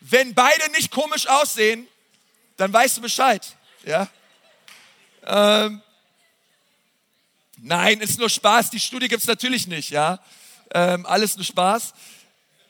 Wenn 0.01 0.35
beide 0.35 0.71
nicht 0.73 0.91
komisch 0.91 1.27
aussehen, 1.27 1.89
dann 2.57 2.73
weißt 2.73 2.99
du 2.99 3.01
Bescheid. 3.01 3.43
Ja? 3.85 4.09
Ähm, 5.25 5.81
nein, 7.57 8.01
ist 8.01 8.19
nur 8.19 8.29
Spaß. 8.29 8.71
Die 8.71 8.81
Studie 8.81 9.09
gibt 9.09 9.23
es 9.23 9.29
natürlich 9.29 9.67
nicht. 9.67 9.91
Ja? 9.91 10.21
Ähm, 10.73 11.07
alles 11.07 11.37
nur 11.37 11.45
Spaß. 11.45 11.95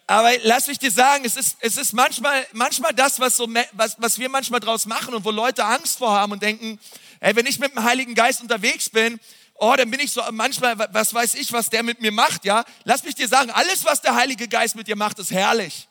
Aber 0.07 0.31
lass 0.43 0.67
mich 0.67 0.79
dir 0.79 0.91
sagen, 0.91 1.25
es 1.25 1.37
ist, 1.37 1.57
es 1.61 1.77
ist 1.79 1.95
manchmal, 1.95 2.47
manchmal 2.53 2.93
das, 2.93 3.19
was, 3.21 3.37
so, 3.37 3.49
was, 3.73 3.97
was 3.99 4.19
wir 4.19 4.29
manchmal 4.29 4.61
draus 4.61 4.85
machen 4.85 5.15
und 5.15 5.25
wo 5.25 5.31
Leute 5.31 5.65
Angst 5.65 5.99
vor 5.99 6.13
haben 6.13 6.33
und 6.33 6.43
denken, 6.43 6.79
ey, 7.21 7.35
wenn 7.35 7.47
ich 7.47 7.59
mit 7.59 7.73
dem 7.73 7.83
Heiligen 7.83 8.15
Geist 8.15 8.43
unterwegs 8.43 8.91
bin, 8.91 9.19
oh, 9.65 9.75
dann 9.77 9.91
bin 9.91 10.01
ich 10.01 10.13
so 10.13 10.23
manchmal, 10.31 10.79
was 10.93 11.15
weiß 11.15 11.35
ich, 11.35 11.53
was 11.53 11.71
der 11.71 11.83
mit 11.83 12.01
mir 12.01 12.13
macht, 12.13 12.45
ja. 12.45 12.65
Lass 12.85 13.03
mich 13.03 13.15
dir 13.15 13.29
sagen, 13.29 13.51
alles, 13.51 13.85
was 13.85 14.01
der 14.03 14.15
Heilige 14.15 14.47
Geist 14.47 14.77
mit 14.77 14.87
dir 14.87 14.97
macht, 14.97 15.19
ist 15.19 15.31
herrlich. 15.31 15.89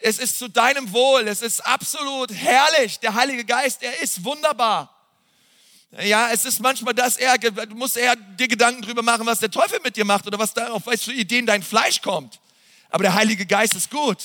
Es 0.00 0.18
ist 0.18 0.38
zu 0.38 0.48
deinem 0.48 0.92
Wohl, 0.92 1.28
es 1.28 1.42
ist 1.42 1.64
absolut 1.64 2.32
herrlich. 2.32 2.98
Der 2.98 3.14
Heilige 3.14 3.44
Geist, 3.44 3.82
er 3.82 4.00
ist 4.02 4.24
wunderbar. 4.24 4.92
Ja, 6.00 6.30
es 6.30 6.44
ist 6.44 6.58
manchmal 6.58 6.94
das, 6.94 7.18
er, 7.18 7.38
du 7.38 7.76
musst 7.76 7.96
eher 7.96 8.16
dir 8.16 8.48
Gedanken 8.48 8.82
drüber 8.82 9.02
machen, 9.02 9.26
was 9.26 9.38
der 9.38 9.50
Teufel 9.50 9.78
mit 9.84 9.96
dir 9.96 10.04
macht 10.04 10.26
oder 10.26 10.38
was 10.38 10.52
da 10.54 10.70
auf 10.70 10.84
für 10.84 11.12
Ideen 11.12 11.46
dein 11.46 11.62
Fleisch 11.62 12.00
kommt. 12.02 12.40
Aber 12.90 13.04
der 13.04 13.14
Heilige 13.14 13.46
Geist 13.46 13.74
ist 13.74 13.90
gut. 13.90 14.18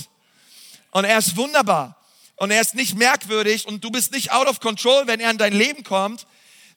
Und 0.91 1.03
er 1.05 1.19
ist 1.19 1.35
wunderbar. 1.35 1.95
Und 2.37 2.51
er 2.51 2.61
ist 2.61 2.73
nicht 2.73 2.95
merkwürdig 2.95 3.67
und 3.67 3.83
du 3.83 3.91
bist 3.91 4.13
nicht 4.13 4.31
out 4.31 4.47
of 4.47 4.59
control, 4.59 5.05
wenn 5.05 5.19
er 5.19 5.29
in 5.29 5.37
dein 5.37 5.53
Leben 5.53 5.83
kommt, 5.83 6.25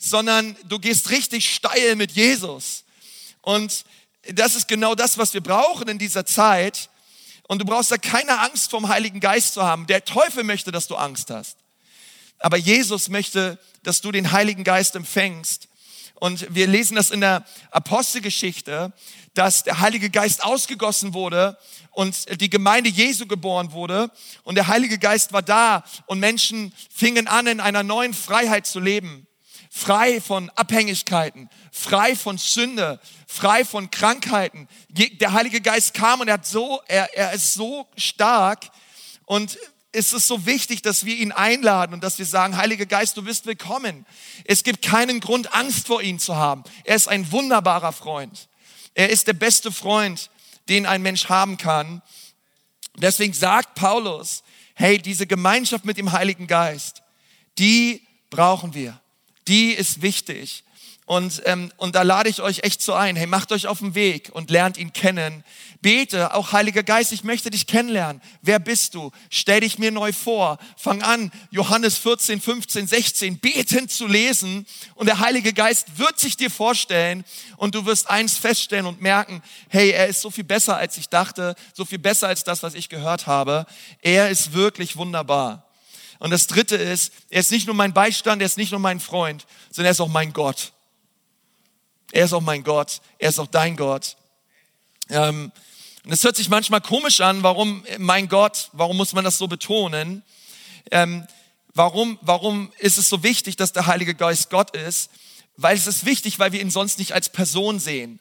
sondern 0.01 0.57
du 0.65 0.79
gehst 0.79 1.11
richtig 1.11 1.55
steil 1.55 1.95
mit 1.95 2.13
Jesus. 2.13 2.85
Und 3.43 3.85
das 4.33 4.57
ist 4.57 4.67
genau 4.67 4.95
das, 4.95 5.19
was 5.19 5.35
wir 5.35 5.43
brauchen 5.43 5.89
in 5.89 5.99
dieser 5.99 6.27
Zeit. 6.27 6.89
Und 7.47 7.61
du 7.61 7.65
brauchst 7.65 7.91
da 7.91 7.99
keine 7.99 8.41
Angst 8.41 8.71
vom 8.71 8.89
Heiligen 8.89 9.21
Geist 9.21 9.55
zu 9.55 9.63
haben. 9.63 9.87
Der 9.87 10.05
Teufel 10.05 10.43
möchte, 10.43 10.73
dass 10.73 10.89
du 10.89 10.97
Angst 10.97 11.31
hast. 11.31 11.59
Aber 12.39 12.57
Jesus 12.57 13.11
möchte, 13.11 13.59
dass 13.83 14.01
du 14.01 14.11
den 14.11 14.33
Heiligen 14.33 14.65
Geist 14.65 14.97
empfängst. 14.97 15.69
Und 16.15 16.55
wir 16.55 16.67
lesen 16.67 16.97
das 16.97 17.11
in 17.11 17.21
der 17.21 17.45
Apostelgeschichte, 17.71 18.93
dass 19.35 19.65
der 19.65 19.81
Heilige 19.81 20.11
Geist 20.11 20.43
ausgegossen 20.43 21.13
wurde 21.13 21.59
und 21.91 22.41
die 22.41 22.51
Gemeinde 22.51 22.89
Jesu 22.89 23.27
geboren 23.27 23.73
wurde 23.73 24.11
und 24.45 24.55
der 24.55 24.69
Heilige 24.69 24.99
Geist 24.99 25.33
war 25.33 25.43
da 25.43 25.85
und 26.07 26.21
Menschen 26.21 26.73
fingen 26.95 27.27
an, 27.27 27.47
in 27.47 27.61
einer 27.61 27.83
neuen 27.83 28.15
Freiheit 28.15 28.67
zu 28.67 28.81
leben. 28.81 29.27
Frei 29.73 30.21
von 30.21 30.51
Abhängigkeiten, 30.51 31.49
frei 31.71 32.17
von 32.17 32.39
Sünde, 32.39 32.99
frei 33.29 33.65
von 33.65 33.89
Krankheiten. 33.89 34.67
Der 34.89 35.33
Heilige 35.33 35.61
Geist 35.61 35.95
kam 35.95 36.21
und 36.21 36.27
er, 36.27 36.35
hat 36.35 36.47
so, 36.47 36.83
er, 36.89 37.17
er 37.17 37.33
ist 37.33 37.55
so 37.55 37.87
stark 37.97 38.69
und 39.27 39.57
es 39.93 40.13
ist 40.13 40.27
so 40.27 40.45
wichtig, 40.45 40.83
dass 40.83 41.05
wir 41.05 41.17
ihn 41.17 41.31
einladen 41.31 41.95
und 41.95 42.03
dass 42.03 42.19
wir 42.19 42.27
sagen, 42.27 42.57
Heiliger 42.57 42.85
Geist, 42.85 43.17
du 43.17 43.23
bist 43.23 43.47
willkommen. 43.47 44.07
Es 44.45 44.65
gibt 44.65 44.83
keinen 44.83 45.21
Grund, 45.21 45.55
Angst 45.55 45.87
vor 45.87 46.03
ihm 46.03 46.19
zu 46.19 46.35
haben. 46.35 46.65
Er 46.83 46.97
ist 46.97 47.09
ein 47.09 47.31
wunderbarer 47.31 47.93
Freund. 47.93 48.49
Er 48.95 49.11
ist 49.11 49.29
der 49.29 49.35
beste 49.35 49.71
Freund, 49.71 50.31
den 50.69 50.85
ein 50.85 51.03
Mensch 51.03 51.29
haben 51.29 51.57
kann. 51.57 52.03
Deswegen 52.97 53.33
sagt 53.33 53.77
Paulus, 53.77 54.43
hey, 54.75 54.99
diese 54.99 55.29
Gemeinschaft 55.29 55.85
mit 55.85 55.97
dem 55.97 56.11
Heiligen 56.11 56.49
Geist, 56.49 57.03
die 57.57 58.03
brauchen 58.31 58.75
wir. 58.75 59.00
Die 59.51 59.73
ist 59.73 60.01
wichtig. 60.01 60.63
Und, 61.07 61.43
ähm, 61.47 61.73
und 61.77 61.97
da 61.97 62.03
lade 62.03 62.29
ich 62.29 62.41
euch 62.41 62.61
echt 62.63 62.81
so 62.81 62.95
ein. 62.95 63.17
Hey, 63.17 63.27
macht 63.27 63.51
euch 63.51 63.67
auf 63.67 63.81
den 63.81 63.97
Weg 63.97 64.31
und 64.33 64.49
lernt 64.49 64.79
ihn 64.79 64.93
kennen. 64.93 65.43
Bete, 65.81 66.35
auch 66.35 66.53
Heiliger 66.53 66.85
Geist, 66.85 67.11
ich 67.11 67.25
möchte 67.25 67.51
dich 67.51 67.67
kennenlernen. 67.67 68.23
Wer 68.43 68.61
bist 68.61 68.95
du? 68.95 69.11
Stell 69.29 69.63
dich 69.63 69.77
mir 69.77 69.91
neu 69.91 70.13
vor. 70.13 70.59
Fang 70.77 71.03
an, 71.03 71.33
Johannes 71.51 71.99
14, 71.99 72.41
15, 72.41 72.87
16, 72.87 73.41
betend 73.41 73.91
zu 73.91 74.07
lesen. 74.07 74.69
Und 74.95 75.07
der 75.07 75.19
Heilige 75.19 75.53
Geist 75.53 75.99
wird 75.99 76.21
sich 76.21 76.37
dir 76.37 76.49
vorstellen. 76.49 77.25
Und 77.57 77.75
du 77.75 77.87
wirst 77.87 78.09
eins 78.09 78.39
feststellen 78.39 78.87
und 78.87 79.01
merken, 79.01 79.43
hey, 79.69 79.91
er 79.91 80.07
ist 80.07 80.21
so 80.21 80.31
viel 80.31 80.45
besser, 80.45 80.77
als 80.77 80.97
ich 80.97 81.09
dachte. 81.09 81.57
So 81.75 81.85
viel 81.85 81.99
besser 81.99 82.29
als 82.29 82.45
das, 82.45 82.63
was 82.63 82.75
ich 82.75 82.89
gehört 82.89 83.27
habe. 83.27 83.67
Er 84.01 84.31
ist 84.31 84.53
wirklich 84.53 84.97
wunderbar. 84.97 85.70
Und 86.21 86.31
das 86.31 86.47
dritte 86.47 86.77
ist, 86.77 87.13
er 87.31 87.41
ist 87.41 87.51
nicht 87.51 87.67
nur 87.67 87.75
mein 87.75 87.95
Beistand, 87.95 88.43
er 88.43 88.47
ist 88.47 88.59
nicht 88.59 88.71
nur 88.71 88.79
mein 88.79 89.01
Freund, 89.01 89.47
sondern 89.71 89.87
er 89.87 89.93
ist 89.93 90.01
auch 90.01 90.09
mein 90.09 90.33
Gott. 90.33 90.73
Er 92.13 92.27
ist 92.27 92.35
auch 92.35 92.43
mein 92.43 92.63
Gott. 92.63 93.01
Er 93.19 93.31
ist 93.31 93.39
auch 93.39 93.47
dein 93.47 93.75
Gott. 93.75 94.17
Ähm, 95.09 95.51
und 96.05 96.13
es 96.13 96.23
hört 96.23 96.37
sich 96.37 96.51
manchmal 96.51 96.83
komisch 96.83 97.21
an, 97.23 97.43
warum 97.43 97.85
mein 97.99 98.29
Gott, 98.29 98.69
warum 98.73 98.99
muss 98.99 99.15
man 99.15 99.25
das 99.25 99.39
so 99.39 99.49
betonen? 99.49 100.23
Ähm, 100.91 101.27
warum, 101.73 102.19
warum 102.21 102.71
ist 102.79 102.99
es 102.99 103.09
so 103.09 103.23
wichtig, 103.23 103.57
dass 103.57 103.73
der 103.73 103.87
Heilige 103.87 104.15
Geist 104.15 104.51
Gott 104.51 104.77
ist? 104.77 105.11
Weil 105.57 105.77
es 105.77 105.87
ist 105.87 106.05
wichtig, 106.05 106.39
weil 106.39 106.53
wir 106.53 106.61
ihn 106.61 106.71
sonst 106.71 106.99
nicht 106.99 107.13
als 107.13 107.31
Person 107.31 107.79
sehen. 107.79 108.21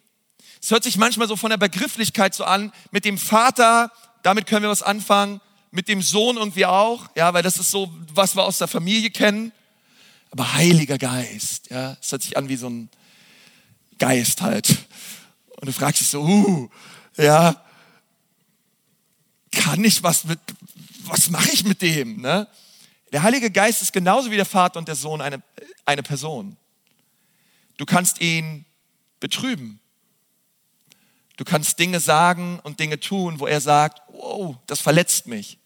Es 0.62 0.72
hört 0.72 0.84
sich 0.84 0.98
manchmal 0.98 1.28
so 1.28 1.36
von 1.36 1.50
der 1.50 1.58
Begrifflichkeit 1.58 2.34
so 2.34 2.46
an, 2.46 2.72
mit 2.92 3.04
dem 3.04 3.18
Vater, 3.18 3.92
damit 4.24 4.46
können 4.46 4.64
wir 4.64 4.70
was 4.70 4.84
anfangen, 4.84 5.42
mit 5.72 5.88
dem 5.88 6.02
Sohn 6.02 6.38
irgendwie 6.38 6.66
auch, 6.66 7.10
ja, 7.16 7.34
weil 7.34 7.44
das 7.44 7.58
ist 7.58 7.72
so, 7.72 7.94
was 8.14 8.36
wir 8.36 8.44
aus 8.44 8.58
der 8.58 8.68
Familie 8.68 9.10
kennen. 9.10 9.52
Aber 10.32 10.54
Heiliger 10.54 10.98
Geist, 10.98 11.70
ja, 11.70 11.98
es 12.02 12.12
hört 12.12 12.24
sich 12.24 12.38
an 12.38 12.50
wie 12.50 12.56
so 12.56 12.70
ein 12.70 12.90
Geist 13.98 14.42
halt. 14.42 14.70
Und 15.58 15.68
du 15.68 15.74
fragst 15.74 16.02
dich 16.02 16.08
so, 16.08 16.22
uh, 16.22 16.70
ja, 17.18 17.64
kann 19.52 19.84
ich 19.84 20.02
was 20.04 20.24
mit, 20.24 20.40
was 21.06 21.30
mache 21.30 21.50
ich 21.52 21.64
mit 21.66 21.82
dem? 21.82 22.22
Ne? 22.22 22.48
Der 23.12 23.24
Heilige 23.24 23.52
Geist 23.52 23.82
ist 23.82 23.94
genauso 23.94 24.32
wie 24.32 24.36
der 24.36 24.46
Vater 24.46 24.80
und 24.80 24.88
der 24.88 24.96
Sohn 24.96 25.22
eine, 25.22 25.42
eine 25.86 26.04
Person. 26.04 26.58
Du 27.78 27.86
kannst 27.86 28.22
ihn 28.22 28.66
betrüben. 29.20 29.80
Du 31.38 31.46
kannst 31.46 31.80
Dinge 31.80 32.00
sagen 32.00 32.60
und 32.64 32.80
Dinge 32.80 33.00
tun, 33.00 33.40
wo 33.40 33.48
er 33.48 33.62
sagt, 33.62 34.02
wow, 34.12 34.58
das 34.68 34.82
verletzt 34.82 35.28
mich. 35.28 35.59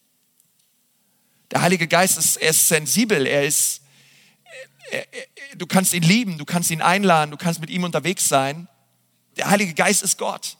Der 1.54 1.62
Heilige 1.62 1.88
Geist 1.88 2.18
ist, 2.18 2.38
er 2.38 2.50
ist 2.50 2.68
sensibel, 2.68 3.28
er 3.28 3.46
ist, 3.46 3.84
du 5.56 5.68
kannst 5.68 5.94
ihn 5.94 6.02
lieben, 6.02 6.40
du 6.40 6.46
kannst 6.46 6.72
ihn 6.72 6.82
einladen, 6.82 7.30
du 7.30 7.38
kannst 7.38 7.60
mit 7.60 7.70
ihm 7.70 7.84
unterwegs 7.84 8.28
sein. 8.28 8.68
Der 9.38 9.52
Heilige 9.52 9.76
Geist 9.76 10.02
ist 10.02 10.18
Gott. 10.18 10.58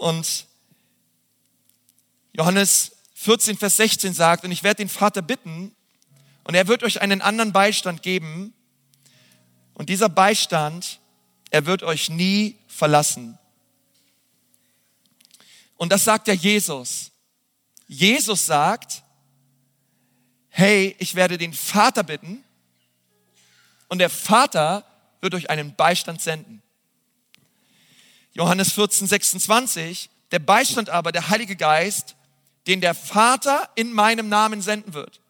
Und 0.00 0.46
Johannes 2.32 2.92
14, 3.12 3.58
Vers 3.58 3.76
16 3.76 4.14
sagt, 4.14 4.44
und 4.44 4.52
ich 4.52 4.62
werde 4.62 4.78
den 4.78 4.88
Vater 4.88 5.20
bitten, 5.20 5.76
und 6.44 6.54
er 6.54 6.66
wird 6.66 6.82
euch 6.82 7.02
einen 7.02 7.20
anderen 7.20 7.52
Beistand 7.52 8.02
geben. 8.02 8.54
Und 9.74 9.90
dieser 9.90 10.08
Beistand, 10.08 10.98
er 11.50 11.66
wird 11.66 11.82
euch 11.82 12.08
nie 12.08 12.56
verlassen. 12.68 13.38
Und 15.76 15.92
das 15.92 16.04
sagt 16.04 16.26
ja 16.26 16.32
Jesus. 16.32 17.10
Jesus 17.86 18.46
sagt, 18.46 19.02
hey, 20.50 20.94
ich 20.98 21.14
werde 21.14 21.38
den 21.38 21.52
Vater 21.52 22.02
bitten 22.02 22.44
und 23.88 23.98
der 23.98 24.10
Vater 24.10 24.84
wird 25.20 25.34
euch 25.34 25.50
einen 25.50 25.74
Beistand 25.74 26.20
senden. 26.20 26.62
Johannes 28.32 28.72
14, 28.72 29.06
26, 29.06 30.10
der 30.30 30.38
Beistand 30.38 30.90
aber, 30.90 31.12
der 31.12 31.28
Heilige 31.28 31.56
Geist, 31.56 32.14
den 32.66 32.80
der 32.80 32.94
Vater 32.94 33.68
in 33.74 33.92
meinem 33.92 34.28
Namen 34.28 34.62
senden 34.62 34.94
wird. 34.94 35.20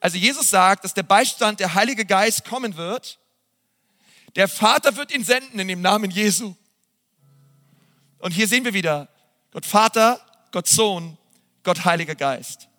Also 0.00 0.16
Jesus 0.16 0.50
sagt, 0.50 0.84
dass 0.84 0.94
der 0.94 1.02
Beistand, 1.02 1.60
der 1.60 1.74
Heilige 1.74 2.04
Geist 2.04 2.44
kommen 2.44 2.76
wird. 2.76 3.18
Der 4.36 4.48
Vater 4.48 4.96
wird 4.96 5.12
ihn 5.12 5.24
senden 5.24 5.58
in 5.58 5.68
dem 5.68 5.82
Namen 5.82 6.10
Jesu. 6.10 6.54
Und 8.18 8.32
hier 8.32 8.48
sehen 8.48 8.64
wir 8.64 8.74
wieder 8.74 9.08
Gott 9.50 9.66
Vater, 9.66 10.20
Gott 10.52 10.68
Sohn, 10.68 11.16
Gott 11.62 11.84
Heiliger 11.84 12.14
Geist. 12.14 12.69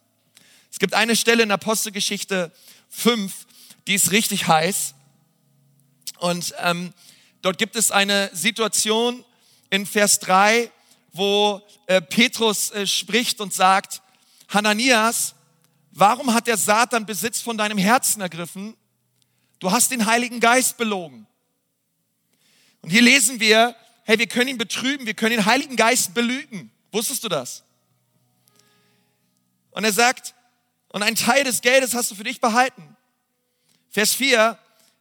Gibt 0.81 0.95
eine 0.95 1.15
Stelle 1.15 1.43
in 1.43 1.51
Apostelgeschichte 1.51 2.51
5, 2.89 3.45
die 3.85 3.93
ist 3.93 4.09
richtig 4.09 4.47
heiß. 4.47 4.95
Und 6.17 6.55
ähm, 6.57 6.91
dort 7.43 7.59
gibt 7.59 7.75
es 7.75 7.91
eine 7.91 8.31
Situation 8.33 9.23
in 9.69 9.85
Vers 9.85 10.17
3, 10.21 10.71
wo 11.13 11.61
äh, 11.85 12.01
Petrus 12.01 12.71
äh, 12.71 12.87
spricht 12.87 13.41
und 13.41 13.53
sagt, 13.53 14.01
Hananias, 14.49 15.35
warum 15.91 16.33
hat 16.33 16.47
der 16.47 16.57
Satan 16.57 17.05
Besitz 17.05 17.41
von 17.41 17.59
deinem 17.59 17.77
Herzen 17.77 18.19
ergriffen? 18.19 18.75
Du 19.59 19.71
hast 19.71 19.91
den 19.91 20.07
Heiligen 20.07 20.39
Geist 20.39 20.77
belogen. 20.77 21.27
Und 22.81 22.89
hier 22.89 23.03
lesen 23.03 23.39
wir, 23.39 23.75
hey, 24.05 24.17
wir 24.17 24.25
können 24.25 24.47
ihn 24.47 24.57
betrüben, 24.57 25.05
wir 25.05 25.13
können 25.13 25.35
den 25.35 25.45
Heiligen 25.45 25.75
Geist 25.75 26.15
belügen. 26.15 26.71
Wusstest 26.91 27.23
du 27.23 27.29
das? 27.29 27.61
Und 29.69 29.83
er 29.83 29.93
sagt, 29.93 30.33
und 30.91 31.03
ein 31.03 31.15
Teil 31.15 31.43
des 31.43 31.61
Geldes 31.61 31.93
hast 31.93 32.11
du 32.11 32.15
für 32.15 32.23
dich 32.23 32.41
behalten. 32.41 32.95
Vers 33.89 34.13
4, 34.13 34.57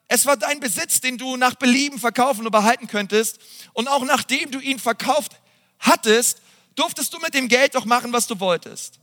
es 0.09 0.27
war 0.27 0.37
dein 0.37 0.61
Besitz, 0.61 1.01
den 1.01 1.19
du 1.19 1.37
nach 1.37 1.55
Belieben 1.55 1.99
verkaufen 1.99 2.45
und 2.45 2.53
behalten 2.53 2.87
könntest. 2.87 3.39
Und 3.73 3.89
auch 3.89 4.05
nachdem 4.05 4.51
du 4.51 4.59
ihn 4.59 4.79
verkauft 4.79 5.33
hattest, 5.79 6.43
durftest 6.75 7.13
du 7.15 7.19
mit 7.19 7.35
dem 7.35 7.49
Geld 7.49 7.75
doch 7.75 7.85
machen, 7.85 8.13
was 8.13 8.27
du 8.27 8.41
wolltest. 8.41 8.99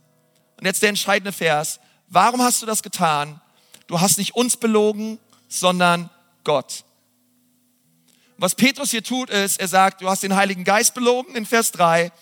Und 0.58 0.66
jetzt 0.66 0.82
der 0.82 0.90
entscheidende 0.90 1.32
Vers. 1.32 1.80
Warum 2.08 2.42
hast 2.42 2.62
du 2.62 2.66
das 2.66 2.82
getan? 2.82 3.40
Du 3.86 4.00
hast 4.00 4.18
nicht 4.18 4.34
uns 4.34 4.56
belogen, 4.56 5.18
sondern 5.48 6.10
Gott. 6.44 6.84
Was 8.36 8.54
Petrus 8.54 8.90
hier 8.90 9.02
tut, 9.02 9.30
ist, 9.30 9.60
er 9.60 9.68
sagt, 9.68 10.00
du 10.00 10.08
hast 10.08 10.22
den 10.22 10.36
Heiligen 10.36 10.64
Geist 10.64 10.94
belogen 10.94 11.34
in 11.34 11.44
Vers 11.44 11.72
3 11.72 12.12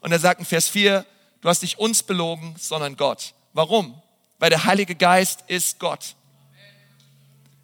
und 0.00 0.10
er 0.12 0.18
sagt 0.18 0.40
in 0.40 0.46
Vers 0.46 0.68
4, 0.68 1.04
du 1.40 1.48
hast 1.48 1.62
nicht 1.62 1.78
uns 1.78 2.02
belogen, 2.02 2.54
sondern 2.58 2.96
Gott. 2.96 3.34
Warum? 3.52 4.00
Weil 4.38 4.50
der 4.50 4.64
Heilige 4.64 4.94
Geist 4.94 5.44
ist 5.46 5.78
Gott. 5.78 6.14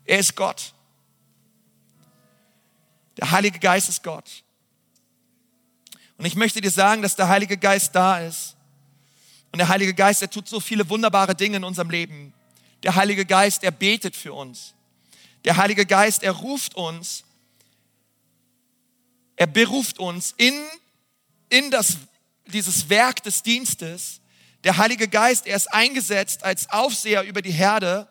Er 0.05 0.19
ist 0.19 0.35
Gott. 0.35 0.73
Der 3.19 3.31
Heilige 3.31 3.59
Geist 3.59 3.89
ist 3.89 4.03
Gott. 4.03 4.43
Und 6.17 6.25
ich 6.25 6.35
möchte 6.35 6.61
dir 6.61 6.71
sagen, 6.71 7.03
dass 7.03 7.17
der 7.17 7.29
Heilige 7.29 7.57
Geist 7.57 7.95
da 7.95 8.21
ist. 8.21 8.57
Und 9.51 9.59
der 9.59 9.69
Heilige 9.69 9.93
Geist, 9.93 10.23
er 10.23 10.31
tut 10.31 10.49
so 10.49 10.61
viele 10.61 10.89
wunderbare 10.89 11.35
Dinge 11.35 11.59
in 11.59 11.65
unserem 11.65 11.91
Leben. 11.91 12.33
Der 12.83 12.95
Heilige 12.95 13.27
Geist, 13.27 13.63
er 13.65 13.71
betet 13.71 14.17
für 14.17 14.33
uns. 14.33 14.75
Der 15.45 15.57
Heilige 15.57 15.85
Geist, 15.85 16.23
er 16.23 16.33
ruft 16.33 16.75
uns. 16.75 17.25
Er 19.37 19.47
beruft 19.47 19.99
uns 19.99 20.35
in, 20.37 20.55
in 21.51 21.71
das, 21.71 21.99
dieses 22.47 22.89
Werk 22.89 23.23
des 23.23 23.43
Dienstes. 23.43 24.22
Der 24.65 24.77
Heilige 24.77 25.09
Geist, 25.09 25.47
er 25.47 25.57
ist 25.57 25.73
eingesetzt 25.73 26.45
als 26.45 26.71
Aufseher 26.71 27.25
über 27.25 27.43
die 27.43 27.51
Herde. 27.51 28.09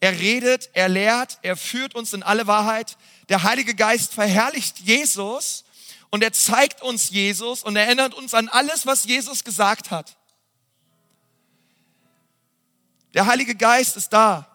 Er 0.00 0.18
redet, 0.18 0.70
er 0.74 0.88
lehrt, 0.88 1.38
er 1.42 1.56
führt 1.56 1.94
uns 1.94 2.12
in 2.12 2.22
alle 2.22 2.46
Wahrheit. 2.46 2.96
Der 3.28 3.42
Heilige 3.42 3.74
Geist 3.74 4.12
verherrlicht 4.12 4.80
Jesus 4.80 5.64
und 6.10 6.22
er 6.22 6.32
zeigt 6.32 6.82
uns 6.82 7.10
Jesus 7.10 7.62
und 7.62 7.76
erinnert 7.76 8.14
uns 8.14 8.34
an 8.34 8.48
alles, 8.48 8.86
was 8.86 9.04
Jesus 9.04 9.42
gesagt 9.42 9.90
hat. 9.90 10.16
Der 13.14 13.26
Heilige 13.26 13.54
Geist 13.54 13.96
ist 13.96 14.10
da. 14.10 14.46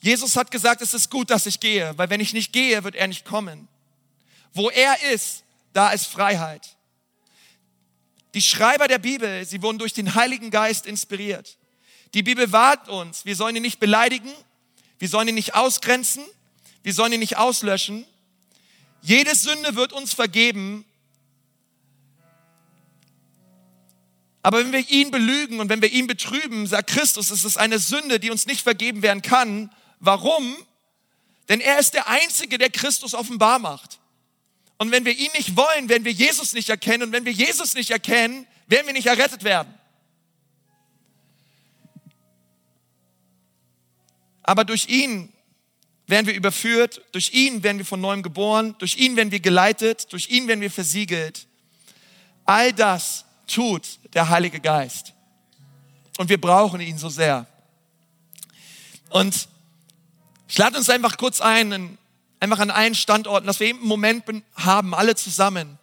Jesus 0.00 0.34
hat 0.34 0.50
gesagt, 0.50 0.82
es 0.82 0.94
ist 0.94 1.10
gut, 1.10 1.30
dass 1.30 1.46
ich 1.46 1.60
gehe, 1.60 1.96
weil 1.96 2.10
wenn 2.10 2.20
ich 2.20 2.32
nicht 2.32 2.52
gehe, 2.52 2.82
wird 2.82 2.96
er 2.96 3.06
nicht 3.06 3.24
kommen. 3.24 3.68
Wo 4.52 4.70
er 4.70 5.12
ist, 5.12 5.44
da 5.72 5.90
ist 5.90 6.06
Freiheit. 6.06 6.76
Die 8.34 8.42
Schreiber 8.42 8.88
der 8.88 8.98
Bibel, 8.98 9.44
sie 9.44 9.62
wurden 9.62 9.78
durch 9.78 9.92
den 9.92 10.14
Heiligen 10.14 10.50
Geist 10.50 10.86
inspiriert. 10.86 11.56
Die 12.14 12.22
Bibel 12.22 12.50
warnt 12.52 12.88
uns, 12.88 13.24
wir 13.24 13.36
sollen 13.36 13.56
ihn 13.56 13.62
nicht 13.62 13.80
beleidigen, 13.80 14.32
wir 14.98 15.08
sollen 15.08 15.28
ihn 15.28 15.34
nicht 15.34 15.54
ausgrenzen, 15.54 16.24
wir 16.82 16.94
sollen 16.94 17.12
ihn 17.12 17.20
nicht 17.20 17.36
auslöschen. 17.36 18.04
Jede 19.02 19.34
Sünde 19.34 19.76
wird 19.76 19.92
uns 19.92 20.12
vergeben. 20.12 20.84
Aber 24.42 24.58
wenn 24.58 24.72
wir 24.72 24.88
ihn 24.88 25.10
belügen 25.10 25.60
und 25.60 25.68
wenn 25.68 25.82
wir 25.82 25.90
ihn 25.90 26.06
betrüben, 26.06 26.66
sagt 26.66 26.90
Christus, 26.90 27.30
es 27.30 27.44
ist 27.44 27.58
eine 27.58 27.78
Sünde, 27.78 28.18
die 28.18 28.30
uns 28.30 28.46
nicht 28.46 28.62
vergeben 28.62 29.02
werden 29.02 29.22
kann. 29.22 29.70
Warum? 30.00 30.56
Denn 31.48 31.60
er 31.60 31.78
ist 31.78 31.94
der 31.94 32.08
Einzige, 32.08 32.58
der 32.58 32.70
Christus 32.70 33.14
offenbar 33.14 33.58
macht. 33.58 33.99
Und 34.80 34.92
wenn 34.92 35.04
wir 35.04 35.12
ihn 35.12 35.30
nicht 35.36 35.56
wollen, 35.56 35.90
werden 35.90 36.06
wir 36.06 36.12
Jesus 36.12 36.54
nicht 36.54 36.70
erkennen. 36.70 37.02
Und 37.02 37.12
wenn 37.12 37.26
wir 37.26 37.32
Jesus 37.32 37.74
nicht 37.74 37.90
erkennen, 37.90 38.46
werden 38.66 38.86
wir 38.86 38.94
nicht 38.94 39.08
errettet 39.08 39.44
werden. 39.44 39.74
Aber 44.42 44.64
durch 44.64 44.88
ihn 44.88 45.30
werden 46.06 46.26
wir 46.26 46.32
überführt, 46.32 47.02
durch 47.12 47.34
ihn 47.34 47.62
werden 47.62 47.76
wir 47.76 47.84
von 47.84 48.00
neuem 48.00 48.22
geboren, 48.22 48.74
durch 48.78 48.96
ihn 48.96 49.16
werden 49.16 49.30
wir 49.30 49.40
geleitet, 49.40 50.10
durch 50.14 50.30
ihn 50.30 50.48
werden 50.48 50.62
wir 50.62 50.70
versiegelt. 50.70 51.46
All 52.46 52.72
das 52.72 53.26
tut 53.46 53.98
der 54.14 54.30
Heilige 54.30 54.60
Geist. 54.60 55.12
Und 56.16 56.30
wir 56.30 56.40
brauchen 56.40 56.80
ihn 56.80 56.96
so 56.96 57.10
sehr. 57.10 57.46
Und 59.10 59.46
ich 60.48 60.56
lade 60.56 60.78
uns 60.78 60.88
einfach 60.88 61.18
kurz 61.18 61.42
ein, 61.42 61.98
einfach 62.40 62.58
an 62.58 62.70
allen 62.70 62.94
Standorten, 62.94 63.46
dass 63.46 63.60
wir 63.60 63.68
eben 63.68 63.80
einen 63.80 63.88
Moment 63.88 64.24
haben, 64.56 64.94
alle 64.94 65.14
zusammen. 65.14 65.78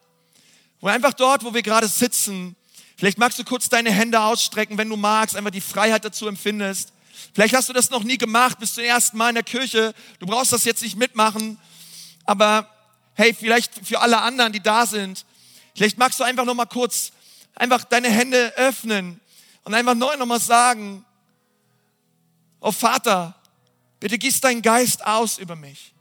Wo 0.79 0.87
einfach 0.87 1.13
dort, 1.13 1.43
wo 1.43 1.53
wir 1.53 1.61
gerade 1.61 1.87
sitzen, 1.87 2.55
vielleicht 2.97 3.17
magst 3.17 3.39
du 3.39 3.43
kurz 3.43 3.69
deine 3.69 3.91
Hände 3.91 4.19
ausstrecken, 4.19 4.77
wenn 4.77 4.89
du 4.89 4.97
magst, 4.97 5.35
einfach 5.35 5.51
die 5.51 5.61
Freiheit 5.61 6.03
dazu 6.03 6.27
empfindest. 6.27 6.91
Vielleicht 7.33 7.55
hast 7.55 7.69
du 7.69 7.73
das 7.73 7.89
noch 7.89 8.03
nie 8.03 8.17
gemacht, 8.17 8.59
bist 8.59 8.75
zum 8.75 8.83
ersten 8.83 9.17
Mal 9.17 9.29
in 9.29 9.35
der 9.35 9.43
Kirche. 9.43 9.93
Du 10.19 10.25
brauchst 10.25 10.51
das 10.51 10.65
jetzt 10.65 10.81
nicht 10.81 10.97
mitmachen. 10.97 11.59
Aber 12.25 12.69
hey, 13.13 13.33
vielleicht 13.33 13.73
für 13.85 13.99
alle 14.01 14.21
anderen, 14.21 14.53
die 14.53 14.59
da 14.59 14.85
sind, 14.85 15.25
vielleicht 15.75 15.97
magst 15.97 16.19
du 16.19 16.23
einfach 16.23 16.45
noch 16.45 16.53
mal 16.53 16.65
kurz 16.65 17.11
einfach 17.55 17.83
deine 17.83 18.09
Hände 18.09 18.53
öffnen 18.57 19.19
und 19.63 19.73
einfach 19.73 19.95
neu 19.95 20.15
noch 20.17 20.25
mal 20.25 20.39
sagen, 20.39 21.03
oh 22.59 22.71
Vater, 22.71 23.35
bitte 23.99 24.17
gieß 24.17 24.41
deinen 24.41 24.61
Geist 24.61 25.05
aus 25.05 25.37
über 25.37 25.55
mich. 25.55 25.93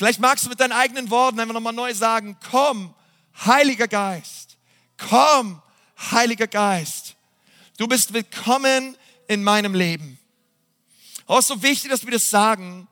Vielleicht 0.00 0.18
magst 0.18 0.46
du 0.46 0.48
mit 0.48 0.58
deinen 0.58 0.72
eigenen 0.72 1.10
Worten 1.10 1.38
einfach 1.40 1.52
noch 1.52 1.60
mal 1.60 1.72
neu 1.72 1.92
sagen, 1.92 2.34
komm, 2.50 2.94
Heiliger 3.44 3.86
Geist, 3.86 4.56
komm, 4.96 5.60
Heiliger 6.10 6.46
Geist. 6.46 7.16
Du 7.76 7.86
bist 7.86 8.14
willkommen 8.14 8.96
in 9.28 9.44
meinem 9.44 9.74
Leben. 9.74 10.18
Oh, 11.26 11.36
ist 11.36 11.48
so 11.48 11.62
wichtig, 11.62 11.90
dass 11.90 12.02
wir 12.02 12.12
das 12.12 12.30
sagen. 12.30 12.88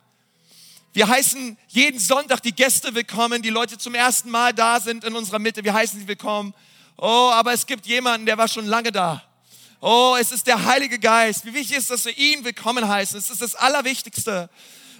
Wir 0.92 1.08
heißen 1.08 1.56
jeden 1.68 1.98
Sonntag 1.98 2.42
die 2.42 2.54
Gäste 2.54 2.94
willkommen, 2.94 3.40
die 3.40 3.48
Leute 3.48 3.78
zum 3.78 3.94
ersten 3.94 4.28
Mal 4.28 4.52
da 4.52 4.78
sind 4.78 5.02
in 5.02 5.16
unserer 5.16 5.38
Mitte. 5.38 5.64
Wir 5.64 5.72
heißen 5.72 5.98
sie 5.98 6.08
willkommen. 6.08 6.52
Oh, 6.98 7.30
aber 7.32 7.54
es 7.54 7.64
gibt 7.64 7.86
jemanden, 7.86 8.26
der 8.26 8.36
war 8.36 8.48
schon 8.48 8.66
lange 8.66 8.92
da. 8.92 9.22
Oh, 9.80 10.14
es 10.20 10.30
ist 10.30 10.46
der 10.46 10.62
Heilige 10.62 10.98
Geist. 10.98 11.46
Wie 11.46 11.54
wichtig 11.54 11.78
ist, 11.78 11.88
dass 11.88 12.04
wir 12.04 12.18
ihn 12.18 12.44
willkommen 12.44 12.86
heißen. 12.86 13.18
Es 13.18 13.30
ist 13.30 13.40
das 13.40 13.54
Allerwichtigste, 13.54 14.50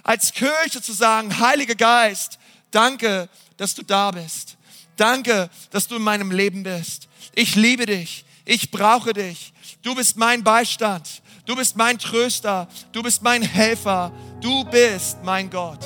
als 0.09 0.33
Kirche 0.33 0.81
zu 0.81 0.91
sagen, 0.91 1.39
Heiliger 1.39 1.75
Geist, 1.75 2.39
danke, 2.71 3.29
dass 3.57 3.75
du 3.75 3.83
da 3.83 4.09
bist. 4.09 4.57
Danke, 4.95 5.51
dass 5.69 5.87
du 5.87 5.97
in 5.97 6.01
meinem 6.01 6.31
Leben 6.31 6.63
bist. 6.63 7.07
Ich 7.35 7.55
liebe 7.55 7.85
dich. 7.85 8.25
Ich 8.43 8.71
brauche 8.71 9.13
dich. 9.13 9.53
Du 9.83 9.93
bist 9.93 10.17
mein 10.17 10.43
Beistand. 10.43 11.21
Du 11.45 11.55
bist 11.55 11.75
mein 11.75 11.99
Tröster. 11.99 12.67
Du 12.91 13.03
bist 13.03 13.21
mein 13.21 13.43
Helfer. 13.43 14.11
Du 14.41 14.63
bist 14.63 15.19
mein 15.23 15.51
Gott. 15.51 15.85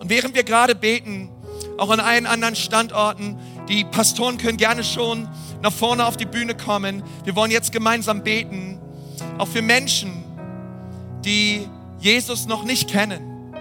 Und 0.00 0.10
während 0.10 0.34
wir 0.34 0.44
gerade 0.44 0.74
beten, 0.74 1.30
auch 1.78 1.88
an 1.88 2.00
allen 2.00 2.26
anderen 2.26 2.56
Standorten, 2.56 3.38
die 3.70 3.84
Pastoren 3.84 4.36
können 4.36 4.58
gerne 4.58 4.84
schon 4.84 5.26
nach 5.62 5.72
vorne 5.72 6.04
auf 6.04 6.18
die 6.18 6.26
Bühne 6.26 6.54
kommen. 6.54 7.02
Wir 7.24 7.34
wollen 7.36 7.50
jetzt 7.50 7.72
gemeinsam 7.72 8.22
beten, 8.22 8.78
auch 9.38 9.48
für 9.48 9.62
Menschen, 9.62 10.21
die 11.24 11.68
Jesus 12.00 12.46
noch 12.46 12.64
nicht 12.64 12.90
kennen. 12.90 13.54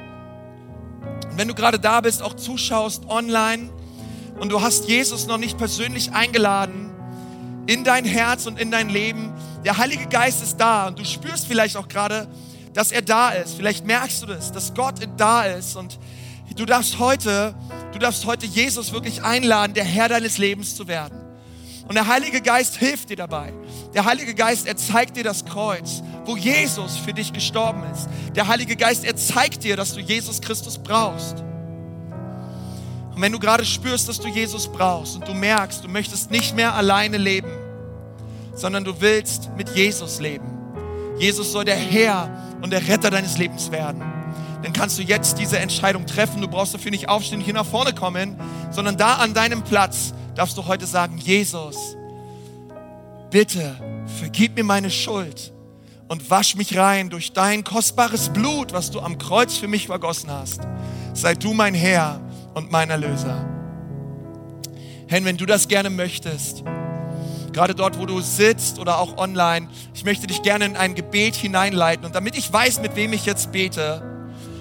Und 1.29 1.37
wenn 1.37 1.47
du 1.47 1.53
gerade 1.53 1.79
da 1.79 2.01
bist, 2.01 2.21
auch 2.21 2.35
zuschaust 2.35 3.07
online 3.07 3.69
und 4.39 4.51
du 4.51 4.61
hast 4.61 4.87
Jesus 4.89 5.27
noch 5.27 5.37
nicht 5.37 5.57
persönlich 5.57 6.11
eingeladen, 6.11 6.91
in 7.67 7.83
dein 7.83 8.05
Herz 8.05 8.47
und 8.47 8.59
in 8.59 8.71
dein 8.71 8.89
Leben. 8.89 9.31
Der 9.63 9.77
Heilige 9.77 10.07
Geist 10.07 10.41
ist 10.41 10.57
da 10.57 10.87
und 10.87 10.99
du 10.99 11.05
spürst 11.05 11.47
vielleicht 11.47 11.77
auch 11.77 11.87
gerade, 11.87 12.27
dass 12.73 12.91
er 12.91 13.01
da 13.01 13.29
ist. 13.29 13.55
Vielleicht 13.55 13.85
merkst 13.85 14.23
du 14.23 14.25
das, 14.25 14.51
dass 14.51 14.73
Gott 14.73 14.95
da 15.17 15.43
ist 15.43 15.75
und 15.75 15.99
du 16.55 16.65
darfst 16.65 16.99
heute, 16.99 17.53
du 17.93 17.99
darfst 17.99 18.25
heute 18.25 18.45
Jesus 18.45 18.91
wirklich 18.91 19.23
einladen, 19.23 19.73
der 19.73 19.83
Herr 19.83 20.09
deines 20.09 20.37
Lebens 20.37 20.75
zu 20.75 20.87
werden. 20.87 21.17
Und 21.91 21.95
der 21.95 22.07
Heilige 22.07 22.39
Geist 22.39 22.77
hilft 22.77 23.09
dir 23.09 23.17
dabei. 23.17 23.51
Der 23.93 24.05
Heilige 24.05 24.33
Geist, 24.33 24.65
er 24.65 24.77
zeigt 24.77 25.17
dir 25.17 25.25
das 25.25 25.43
Kreuz, 25.43 26.01
wo 26.23 26.37
Jesus 26.37 26.95
für 26.95 27.11
dich 27.11 27.33
gestorben 27.33 27.83
ist. 27.91 28.07
Der 28.33 28.47
Heilige 28.47 28.77
Geist, 28.77 29.03
er 29.03 29.17
zeigt 29.17 29.65
dir, 29.65 29.75
dass 29.75 29.93
du 29.93 29.99
Jesus 29.99 30.39
Christus 30.39 30.77
brauchst. 30.77 31.43
Und 33.13 33.21
wenn 33.21 33.33
du 33.33 33.39
gerade 33.39 33.65
spürst, 33.65 34.07
dass 34.07 34.21
du 34.21 34.29
Jesus 34.29 34.69
brauchst 34.69 35.17
und 35.17 35.27
du 35.27 35.33
merkst, 35.33 35.83
du 35.83 35.89
möchtest 35.89 36.31
nicht 36.31 36.55
mehr 36.55 36.75
alleine 36.75 37.17
leben, 37.17 37.51
sondern 38.55 38.85
du 38.85 39.01
willst 39.01 39.49
mit 39.57 39.75
Jesus 39.75 40.21
leben. 40.21 40.47
Jesus 41.19 41.51
soll 41.51 41.65
der 41.65 41.75
Herr 41.75 42.29
und 42.61 42.69
der 42.69 42.87
Retter 42.87 43.09
deines 43.09 43.37
Lebens 43.37 43.69
werden. 43.69 44.01
Dann 44.63 44.71
kannst 44.71 44.97
du 44.97 45.01
jetzt 45.01 45.39
diese 45.39 45.59
Entscheidung 45.59 46.05
treffen. 46.05 46.39
Du 46.39 46.47
brauchst 46.47 46.73
dafür 46.73 46.91
nicht 46.91 47.09
aufstehen 47.09 47.39
und 47.39 47.43
hier 47.43 47.53
nach 47.53 47.65
vorne 47.65 47.91
kommen, 47.93 48.39
sondern 48.69 48.95
da 48.95 49.15
an 49.15 49.33
deinem 49.33 49.61
Platz 49.65 50.13
darfst 50.35 50.57
du 50.57 50.65
heute 50.65 50.85
sagen, 50.85 51.17
Jesus, 51.17 51.95
bitte 53.29 53.75
vergib 54.19 54.55
mir 54.55 54.63
meine 54.63 54.89
Schuld 54.89 55.51
und 56.07 56.29
wasch 56.29 56.55
mich 56.55 56.77
rein 56.77 57.09
durch 57.09 57.33
dein 57.33 57.63
kostbares 57.63 58.29
Blut, 58.29 58.73
was 58.73 58.91
du 58.91 58.99
am 58.99 59.17
Kreuz 59.17 59.57
für 59.57 59.67
mich 59.67 59.87
vergossen 59.87 60.29
hast. 60.29 60.61
Sei 61.13 61.35
du 61.35 61.53
mein 61.53 61.73
Herr 61.73 62.19
und 62.53 62.71
mein 62.71 62.89
Erlöser. 62.89 63.45
Herr, 65.07 65.23
wenn 65.25 65.37
du 65.37 65.45
das 65.45 65.67
gerne 65.67 65.89
möchtest, 65.89 66.63
gerade 67.53 67.75
dort, 67.75 67.99
wo 67.99 68.05
du 68.05 68.21
sitzt 68.21 68.79
oder 68.79 68.99
auch 68.99 69.17
online, 69.17 69.67
ich 69.93 70.05
möchte 70.05 70.27
dich 70.27 70.41
gerne 70.41 70.65
in 70.65 70.75
ein 70.75 70.95
Gebet 70.95 71.35
hineinleiten. 71.35 72.05
Und 72.05 72.15
damit 72.15 72.37
ich 72.37 72.51
weiß, 72.51 72.81
mit 72.81 72.95
wem 72.95 73.13
ich 73.13 73.25
jetzt 73.25 73.51
bete, 73.51 74.01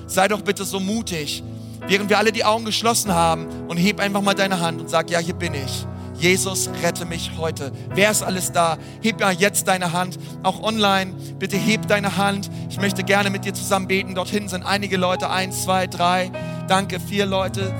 sei 0.06 0.28
doch 0.28 0.42
bitte 0.42 0.64
so 0.64 0.80
mutig, 0.80 1.42
während 1.90 2.08
wir 2.08 2.18
alle 2.18 2.30
die 2.30 2.44
Augen 2.44 2.64
geschlossen 2.64 3.12
haben 3.12 3.48
und 3.66 3.76
heb 3.76 3.98
einfach 3.98 4.22
mal 4.22 4.34
deine 4.34 4.60
Hand 4.60 4.80
und 4.80 4.88
sag, 4.88 5.10
ja, 5.10 5.18
hier 5.18 5.34
bin 5.34 5.54
ich. 5.54 5.86
Jesus, 6.14 6.70
rette 6.84 7.04
mich 7.04 7.32
heute. 7.36 7.72
Wer 7.94 8.12
ist 8.12 8.22
alles 8.22 8.52
da? 8.52 8.78
Heb 9.02 9.18
mal 9.18 9.32
jetzt 9.32 9.66
deine 9.66 9.92
Hand, 9.92 10.16
auch 10.44 10.62
online. 10.62 11.14
Bitte 11.40 11.56
heb 11.56 11.88
deine 11.88 12.16
Hand. 12.16 12.48
Ich 12.68 12.80
möchte 12.80 13.02
gerne 13.02 13.28
mit 13.28 13.44
dir 13.44 13.54
zusammen 13.54 13.88
beten. 13.88 14.14
Dorthin 14.14 14.48
sind 14.48 14.62
einige 14.62 14.98
Leute, 14.98 15.30
eins, 15.30 15.64
zwei, 15.64 15.88
drei. 15.88 16.30
Danke, 16.68 17.00
vier 17.00 17.26
Leute. 17.26 17.74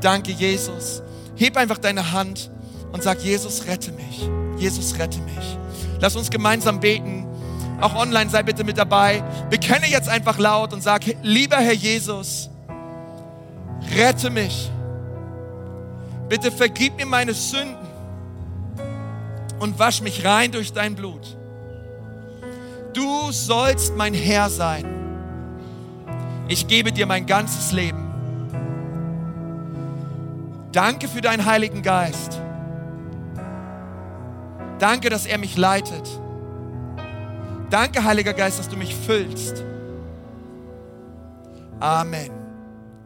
Danke, 0.00 0.32
Jesus. 0.32 1.02
Heb 1.36 1.58
einfach 1.58 1.78
deine 1.78 2.12
Hand 2.12 2.50
und 2.92 3.02
sag, 3.02 3.20
Jesus, 3.20 3.66
rette 3.66 3.92
mich. 3.92 4.26
Jesus, 4.56 4.98
rette 4.98 5.18
mich. 5.20 5.58
Lass 6.00 6.16
uns 6.16 6.30
gemeinsam 6.30 6.80
beten. 6.80 7.26
Auch 7.82 7.94
online 7.94 8.30
sei 8.30 8.42
bitte 8.42 8.64
mit 8.64 8.78
dabei. 8.78 9.22
Bekenne 9.50 9.86
jetzt 9.86 10.08
einfach 10.08 10.38
laut 10.38 10.72
und 10.72 10.82
sag, 10.82 11.02
lieber 11.22 11.56
Herr 11.56 11.74
Jesus, 11.74 12.49
rette 13.96 14.30
mich. 14.30 14.70
Bitte 16.28 16.52
vergib 16.52 16.96
mir 16.96 17.06
meine 17.06 17.34
Sünden 17.34 17.76
und 19.58 19.78
wasch 19.78 20.00
mich 20.00 20.24
rein 20.24 20.52
durch 20.52 20.72
dein 20.72 20.94
Blut. 20.94 21.36
Du 22.92 23.30
sollst 23.30 23.96
mein 23.96 24.14
Herr 24.14 24.48
sein. 24.50 24.84
Ich 26.48 26.66
gebe 26.66 26.92
dir 26.92 27.06
mein 27.06 27.26
ganzes 27.26 27.72
Leben. 27.72 28.10
Danke 30.72 31.08
für 31.08 31.20
deinen 31.20 31.44
Heiligen 31.44 31.82
Geist. 31.82 32.40
Danke, 34.78 35.10
dass 35.10 35.26
er 35.26 35.38
mich 35.38 35.56
leitet. 35.56 36.08
Danke, 37.70 38.02
Heiliger 38.02 38.32
Geist, 38.32 38.58
dass 38.58 38.68
du 38.68 38.76
mich 38.76 38.94
füllst. 38.94 39.62
Amen. 41.78 42.39